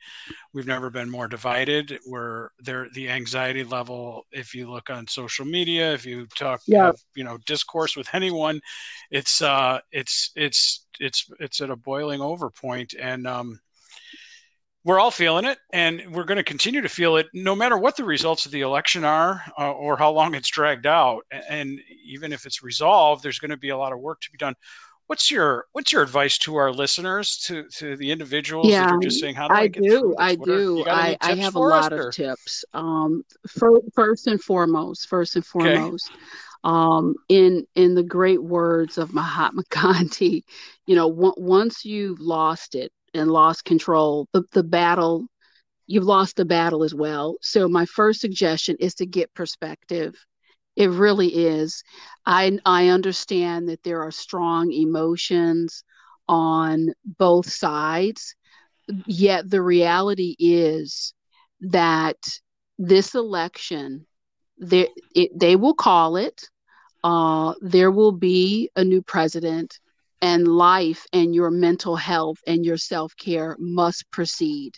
we've 0.53 0.67
never 0.67 0.89
been 0.89 1.09
more 1.09 1.27
divided 1.27 1.99
we're 2.05 2.49
there 2.59 2.87
the 2.93 3.09
anxiety 3.09 3.63
level 3.63 4.25
if 4.31 4.53
you 4.53 4.69
look 4.69 4.89
on 4.89 5.07
social 5.07 5.45
media 5.45 5.93
if 5.93 6.05
you 6.05 6.27
talk 6.37 6.61
yeah. 6.67 6.87
have, 6.87 6.99
you 7.15 7.23
know 7.23 7.37
discourse 7.45 7.95
with 7.95 8.07
anyone 8.13 8.59
it's 9.11 9.41
uh 9.41 9.79
it's 9.91 10.31
it's 10.35 10.85
it's 10.99 11.29
it's 11.39 11.61
at 11.61 11.69
a 11.69 11.75
boiling 11.75 12.21
over 12.21 12.49
point 12.49 12.93
and 12.99 13.25
um 13.27 13.59
we're 14.85 14.99
all 14.99 15.11
feeling 15.11 15.45
it, 15.45 15.57
and 15.73 16.03
we're 16.11 16.23
going 16.23 16.37
to 16.37 16.43
continue 16.43 16.79
to 16.79 16.87
feel 16.87 17.17
it 17.17 17.25
no 17.33 17.55
matter 17.55 17.75
what 17.75 17.97
the 17.97 18.03
results 18.03 18.45
of 18.45 18.51
the 18.51 18.61
election 18.61 19.03
are 19.03 19.41
uh, 19.57 19.71
or 19.71 19.97
how 19.97 20.11
long 20.11 20.35
it's 20.35 20.49
dragged 20.49 20.85
out. 20.85 21.23
And 21.49 21.79
even 22.05 22.31
if 22.31 22.45
it's 22.45 22.63
resolved, 22.63 23.23
there's 23.23 23.39
going 23.39 23.49
to 23.49 23.57
be 23.57 23.69
a 23.69 23.77
lot 23.77 23.91
of 23.91 23.99
work 23.99 24.21
to 24.21 24.31
be 24.31 24.37
done. 24.37 24.53
What's 25.07 25.31
your 25.31 25.65
What's 25.71 25.91
your 25.91 26.03
advice 26.03 26.37
to 26.39 26.55
our 26.55 26.71
listeners, 26.71 27.37
to 27.45 27.67
to 27.77 27.95
the 27.95 28.11
individuals 28.11 28.67
yeah, 28.67 28.85
that 28.85 28.93
are 28.93 28.99
just 28.99 29.19
saying, 29.19 29.35
"How 29.35 29.47
do 29.47 29.53
I, 29.53 29.61
I 29.61 29.67
do? 29.67 30.15
I 30.17 30.35
do. 30.35 30.83
I, 30.87 31.17
I 31.21 31.35
have 31.35 31.55
a 31.55 31.59
lot 31.59 31.93
of 31.93 32.11
tips. 32.11 32.65
Um, 32.73 33.23
for, 33.47 33.81
first 33.93 34.25
and 34.25 34.41
foremost, 34.41 35.07
first 35.07 35.35
and 35.35 35.45
foremost, 35.45 36.09
okay. 36.11 36.19
um, 36.63 37.15
in 37.29 37.67
in 37.75 37.93
the 37.93 38.01
great 38.01 38.41
words 38.41 38.97
of 38.97 39.13
Mahatma 39.13 39.61
Gandhi, 39.69 40.43
you 40.87 40.95
know, 40.95 41.09
w- 41.09 41.35
once 41.37 41.85
you've 41.85 42.19
lost 42.19 42.73
it, 42.73 42.91
and 43.15 43.31
lost 43.31 43.65
control, 43.65 44.27
the, 44.33 44.43
the 44.51 44.63
battle, 44.63 45.27
you've 45.87 46.03
lost 46.03 46.35
the 46.35 46.45
battle 46.45 46.83
as 46.83 46.93
well. 46.93 47.37
So 47.41 47.67
my 47.67 47.85
first 47.85 48.21
suggestion 48.21 48.75
is 48.79 48.95
to 48.95 49.05
get 49.05 49.33
perspective. 49.33 50.15
It 50.75 50.89
really 50.89 51.29
is. 51.29 51.83
I 52.25 52.59
I 52.65 52.89
understand 52.89 53.69
that 53.69 53.83
there 53.83 54.01
are 54.01 54.11
strong 54.11 54.71
emotions 54.71 55.83
on 56.27 56.93
both 57.17 57.49
sides, 57.49 58.35
yet 59.05 59.49
the 59.49 59.61
reality 59.61 60.35
is 60.37 61.13
that 61.61 62.17
this 62.77 63.15
election, 63.15 64.05
they, 64.59 64.89
it, 65.13 65.31
they 65.39 65.55
will 65.55 65.75
call 65.75 66.17
it. 66.17 66.49
Uh, 67.03 67.53
there 67.61 67.91
will 67.91 68.11
be 68.11 68.69
a 68.75 68.83
new 68.83 69.01
president 69.01 69.79
and 70.21 70.47
life 70.47 71.05
and 71.13 71.35
your 71.35 71.51
mental 71.51 71.95
health 71.95 72.37
and 72.47 72.65
your 72.65 72.77
self 72.77 73.15
care 73.17 73.55
must 73.59 74.09
proceed, 74.11 74.77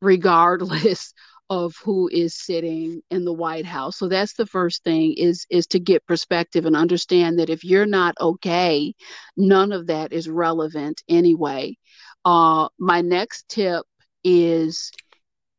regardless 0.00 1.12
of 1.50 1.74
who 1.84 2.08
is 2.08 2.34
sitting 2.34 3.02
in 3.10 3.26
the 3.26 3.32
White 3.32 3.66
House. 3.66 3.98
So 3.98 4.08
that's 4.08 4.34
the 4.34 4.46
first 4.46 4.84
thing 4.84 5.14
is 5.18 5.46
is 5.50 5.66
to 5.68 5.78
get 5.78 6.06
perspective 6.06 6.64
and 6.64 6.74
understand 6.74 7.38
that 7.38 7.50
if 7.50 7.64
you're 7.64 7.86
not 7.86 8.14
okay, 8.20 8.94
none 9.36 9.72
of 9.72 9.88
that 9.88 10.12
is 10.12 10.28
relevant 10.28 11.02
anyway. 11.08 11.76
Uh, 12.24 12.68
my 12.78 13.02
next 13.02 13.48
tip 13.48 13.84
is 14.24 14.90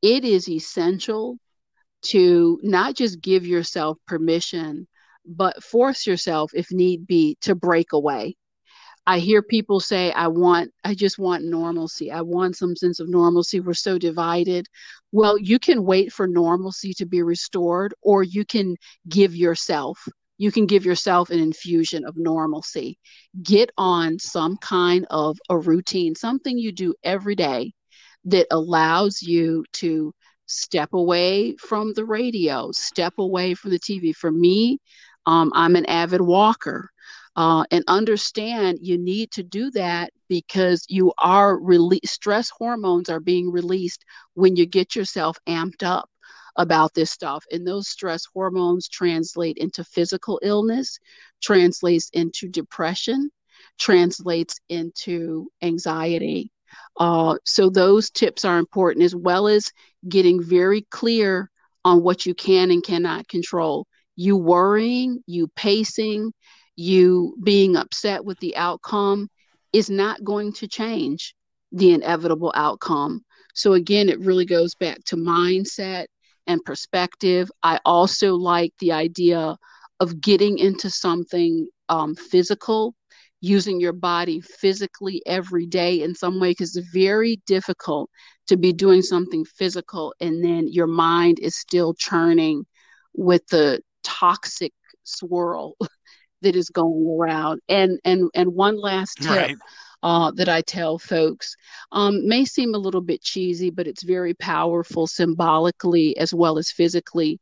it 0.01 0.23
is 0.25 0.49
essential 0.49 1.37
to 2.03 2.59
not 2.63 2.95
just 2.95 3.21
give 3.21 3.45
yourself 3.45 3.97
permission, 4.07 4.87
but 5.25 5.63
force 5.63 6.07
yourself, 6.07 6.51
if 6.53 6.71
need 6.71 7.05
be, 7.07 7.37
to 7.41 7.55
break 7.55 7.93
away 7.93 8.35
I 9.05 9.19
hear 9.19 9.41
people 9.41 9.79
say, 9.79 10.11
I 10.13 10.27
want, 10.27 10.71
I 10.83 10.95
just 10.95 11.19
want 11.19 11.43
normalcy. 11.43 12.09
I 12.11 12.21
want 12.21 12.55
some 12.55 12.75
sense 12.75 12.99
of 12.99 13.09
normalcy. 13.09 13.59
We're 13.59 13.73
so 13.73 13.97
divided. 13.97 14.67
Well, 15.11 15.37
you 15.37 15.59
can 15.59 15.83
wait 15.83 16.13
for 16.13 16.27
normalcy 16.27 16.93
to 16.95 17.05
be 17.05 17.21
restored, 17.21 17.93
or 18.01 18.23
you 18.23 18.45
can 18.45 18.75
give 19.09 19.35
yourself, 19.35 19.99
you 20.37 20.51
can 20.51 20.65
give 20.65 20.85
yourself 20.85 21.29
an 21.29 21.39
infusion 21.39 22.05
of 22.05 22.15
normalcy. 22.15 22.97
Get 23.41 23.71
on 23.77 24.19
some 24.19 24.57
kind 24.57 25.05
of 25.09 25.37
a 25.49 25.57
routine, 25.57 26.15
something 26.15 26.57
you 26.57 26.71
do 26.71 26.93
every 27.03 27.35
day 27.35 27.73
that 28.25 28.47
allows 28.51 29.21
you 29.21 29.65
to 29.73 30.13
step 30.45 30.93
away 30.93 31.55
from 31.57 31.93
the 31.93 32.05
radio, 32.05 32.71
step 32.71 33.13
away 33.17 33.53
from 33.53 33.71
the 33.71 33.79
TV. 33.79 34.13
For 34.13 34.31
me, 34.31 34.79
um, 35.25 35.51
I'm 35.53 35.75
an 35.75 35.85
avid 35.87 36.21
walker 36.21 36.89
uh, 37.35 37.63
and 37.71 37.83
understand 37.87 38.79
you 38.81 38.97
need 38.97 39.31
to 39.31 39.43
do 39.43 39.71
that 39.71 40.11
because 40.29 40.85
you 40.87 41.13
are 41.17 41.57
release 41.59 42.11
stress 42.11 42.49
hormones 42.49 43.09
are 43.09 43.19
being 43.19 43.51
released 43.51 44.05
when 44.35 44.55
you 44.55 44.65
get 44.65 44.95
yourself 44.95 45.37
amped 45.47 45.83
up 45.83 46.09
about 46.57 46.93
this 46.93 47.09
stuff 47.09 47.43
and 47.51 47.65
those 47.65 47.87
stress 47.87 48.25
hormones 48.33 48.87
translate 48.87 49.57
into 49.57 49.83
physical 49.83 50.39
illness 50.43 50.99
translates 51.41 52.09
into 52.13 52.47
depression 52.47 53.31
translates 53.79 54.59
into 54.69 55.47
anxiety. 55.61 56.51
Uh, 56.99 57.35
so 57.45 57.69
those 57.69 58.09
tips 58.09 58.45
are 58.45 58.57
important 58.57 59.03
as 59.03 59.15
well 59.15 59.47
as 59.47 59.71
getting 60.07 60.41
very 60.41 60.85
clear 60.89 61.49
on 61.85 62.01
what 62.01 62.25
you 62.25 62.33
can 62.33 62.71
and 62.71 62.83
cannot 62.83 63.27
control. 63.27 63.85
You 64.15 64.37
worrying 64.37 65.23
you 65.25 65.47
pacing 65.55 66.31
you 66.75 67.35
being 67.43 67.75
upset 67.75 68.23
with 68.25 68.39
the 68.39 68.55
outcome 68.55 69.29
is 69.71 69.89
not 69.89 70.23
going 70.23 70.53
to 70.53 70.67
change 70.67 71.35
the 71.71 71.93
inevitable 71.93 72.51
outcome. 72.55 73.21
So, 73.53 73.73
again, 73.73 74.09
it 74.09 74.19
really 74.19 74.45
goes 74.45 74.75
back 74.75 75.03
to 75.05 75.15
mindset 75.15 76.05
and 76.47 76.63
perspective. 76.63 77.49
I 77.61 77.79
also 77.85 78.35
like 78.35 78.73
the 78.79 78.91
idea 78.91 79.57
of 79.99 80.21
getting 80.21 80.57
into 80.57 80.89
something 80.89 81.67
um, 81.89 82.15
physical, 82.15 82.95
using 83.41 83.79
your 83.79 83.93
body 83.93 84.41
physically 84.41 85.21
every 85.25 85.65
day 85.65 86.01
in 86.01 86.15
some 86.15 86.39
way, 86.39 86.51
because 86.51 86.75
it's 86.75 86.89
very 86.89 87.41
difficult 87.45 88.09
to 88.47 88.57
be 88.57 88.73
doing 88.73 89.01
something 89.01 89.45
physical 89.45 90.13
and 90.19 90.43
then 90.43 90.67
your 90.67 90.87
mind 90.87 91.39
is 91.39 91.55
still 91.55 91.93
churning 91.93 92.65
with 93.13 93.45
the 93.47 93.79
toxic 94.03 94.73
swirl 95.03 95.75
that 96.43 96.55
is 96.55 96.69
going 96.69 97.17
around. 97.19 97.61
And 97.67 97.99
and 98.05 98.29
and 98.33 98.53
one 98.53 98.79
last 98.79 99.17
tip 99.17 99.29
right. 99.29 99.57
uh, 100.03 100.31
that 100.31 100.49
I 100.49 100.61
tell 100.61 100.99
folks 100.99 101.55
um, 101.91 102.27
may 102.27 102.45
seem 102.45 102.75
a 102.75 102.79
little 102.79 103.01
bit 103.01 103.21
cheesy, 103.21 103.69
but 103.69 103.87
it's 103.87 104.03
very 104.03 104.33
powerful 104.33 105.07
symbolically 105.07 106.15
as 106.17 106.33
well 106.33 106.57
as 106.57 106.71
physically. 106.71 107.39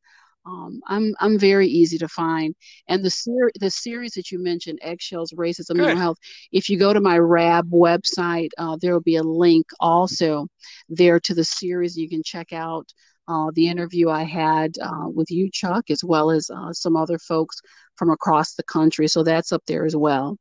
Um, 0.49 0.81
I'm 0.87 1.15
I'm 1.21 1.39
very 1.39 1.67
easy 1.69 1.99
to 1.99 2.09
find. 2.09 2.55
And 2.89 3.05
the 3.05 3.11
ser- 3.11 3.53
the 3.61 3.71
series 3.71 4.13
that 4.13 4.31
you 4.31 4.43
mentioned, 4.43 4.79
eggshells, 4.83 5.33
racism, 5.33 5.75
Good. 5.75 5.79
mental 5.79 5.97
health. 5.97 6.19
If 6.53 6.69
you 6.69 6.79
go 6.79 6.93
to 6.93 7.01
my 7.01 7.19
RAB 7.19 7.71
website, 7.71 8.51
uh, 8.57 8.77
there 8.81 8.93
will 8.93 9.01
be 9.01 9.17
a 9.17 9.23
link 9.23 9.67
also 9.81 10.47
there 10.89 11.21
to 11.21 11.35
the 11.35 11.45
series. 11.45 11.97
You 11.97 12.09
can 12.09 12.23
check 12.23 12.53
out 12.53 12.91
uh, 13.29 13.51
the 13.55 13.69
interview 13.69 14.09
I 14.09 14.23
had 14.25 14.77
uh, 14.83 15.09
with 15.15 15.31
you, 15.31 15.51
Chuck, 15.53 15.91
as 15.91 16.03
well 16.03 16.31
as 16.31 16.51
uh, 16.51 16.73
some 16.73 16.97
other 16.97 17.19
folks 17.19 17.61
from 17.97 18.11
across 18.11 18.55
the 18.55 18.63
country. 18.63 19.07
So 19.07 19.23
that's 19.23 19.53
up 19.53 19.63
there 19.67 19.85
as 19.85 19.97
well. 19.97 20.39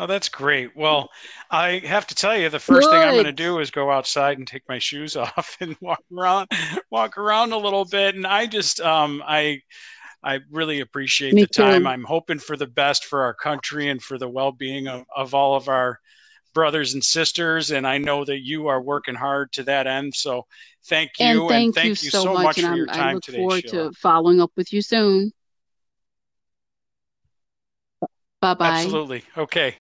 Oh, 0.00 0.06
that's 0.06 0.30
great. 0.30 0.74
Well, 0.74 1.10
I 1.50 1.82
have 1.84 2.06
to 2.06 2.14
tell 2.14 2.34
you, 2.34 2.48
the 2.48 2.58
first 2.58 2.88
Good. 2.88 2.96
thing 2.96 3.06
I'm 3.06 3.12
going 3.12 3.24
to 3.26 3.32
do 3.32 3.58
is 3.58 3.70
go 3.70 3.90
outside 3.90 4.38
and 4.38 4.46
take 4.46 4.62
my 4.66 4.78
shoes 4.78 5.14
off 5.16 5.58
and 5.60 5.76
walk 5.82 6.02
around, 6.10 6.48
walk 6.90 7.18
around 7.18 7.52
a 7.52 7.58
little 7.58 7.84
bit. 7.84 8.14
And 8.14 8.26
I 8.26 8.46
just, 8.46 8.80
um, 8.80 9.22
I, 9.26 9.60
I 10.24 10.40
really 10.50 10.80
appreciate 10.80 11.34
Me 11.34 11.42
the 11.42 11.48
time. 11.48 11.82
Too. 11.82 11.88
I'm 11.88 12.04
hoping 12.04 12.38
for 12.38 12.56
the 12.56 12.66
best 12.66 13.04
for 13.04 13.24
our 13.24 13.34
country 13.34 13.90
and 13.90 14.02
for 14.02 14.16
the 14.16 14.28
well-being 14.28 14.88
of, 14.88 15.04
of 15.14 15.34
all 15.34 15.54
of 15.54 15.68
our 15.68 16.00
brothers 16.54 16.94
and 16.94 17.04
sisters. 17.04 17.70
And 17.70 17.86
I 17.86 17.98
know 17.98 18.24
that 18.24 18.40
you 18.40 18.68
are 18.68 18.80
working 18.80 19.14
hard 19.14 19.52
to 19.52 19.64
that 19.64 19.86
end. 19.86 20.14
So 20.14 20.46
thank 20.86 21.10
you. 21.20 21.26
And 21.26 21.48
thank, 21.50 21.64
and 21.66 21.74
thank 21.74 22.02
you, 22.02 22.06
you, 22.06 22.10
so 22.10 22.32
much, 22.32 22.42
much 22.42 22.60
for 22.62 22.74
your 22.74 22.86
time 22.86 23.00
I 23.00 23.12
look 23.12 23.22
today. 23.22 23.36
Forward 23.36 23.68
Sheila. 23.68 23.90
to 23.90 23.92
following 23.98 24.40
up 24.40 24.52
with 24.56 24.72
you 24.72 24.80
soon. 24.80 25.34
Bye 28.40 28.54
bye. 28.54 28.66
Absolutely. 28.68 29.22
Okay. 29.36 29.76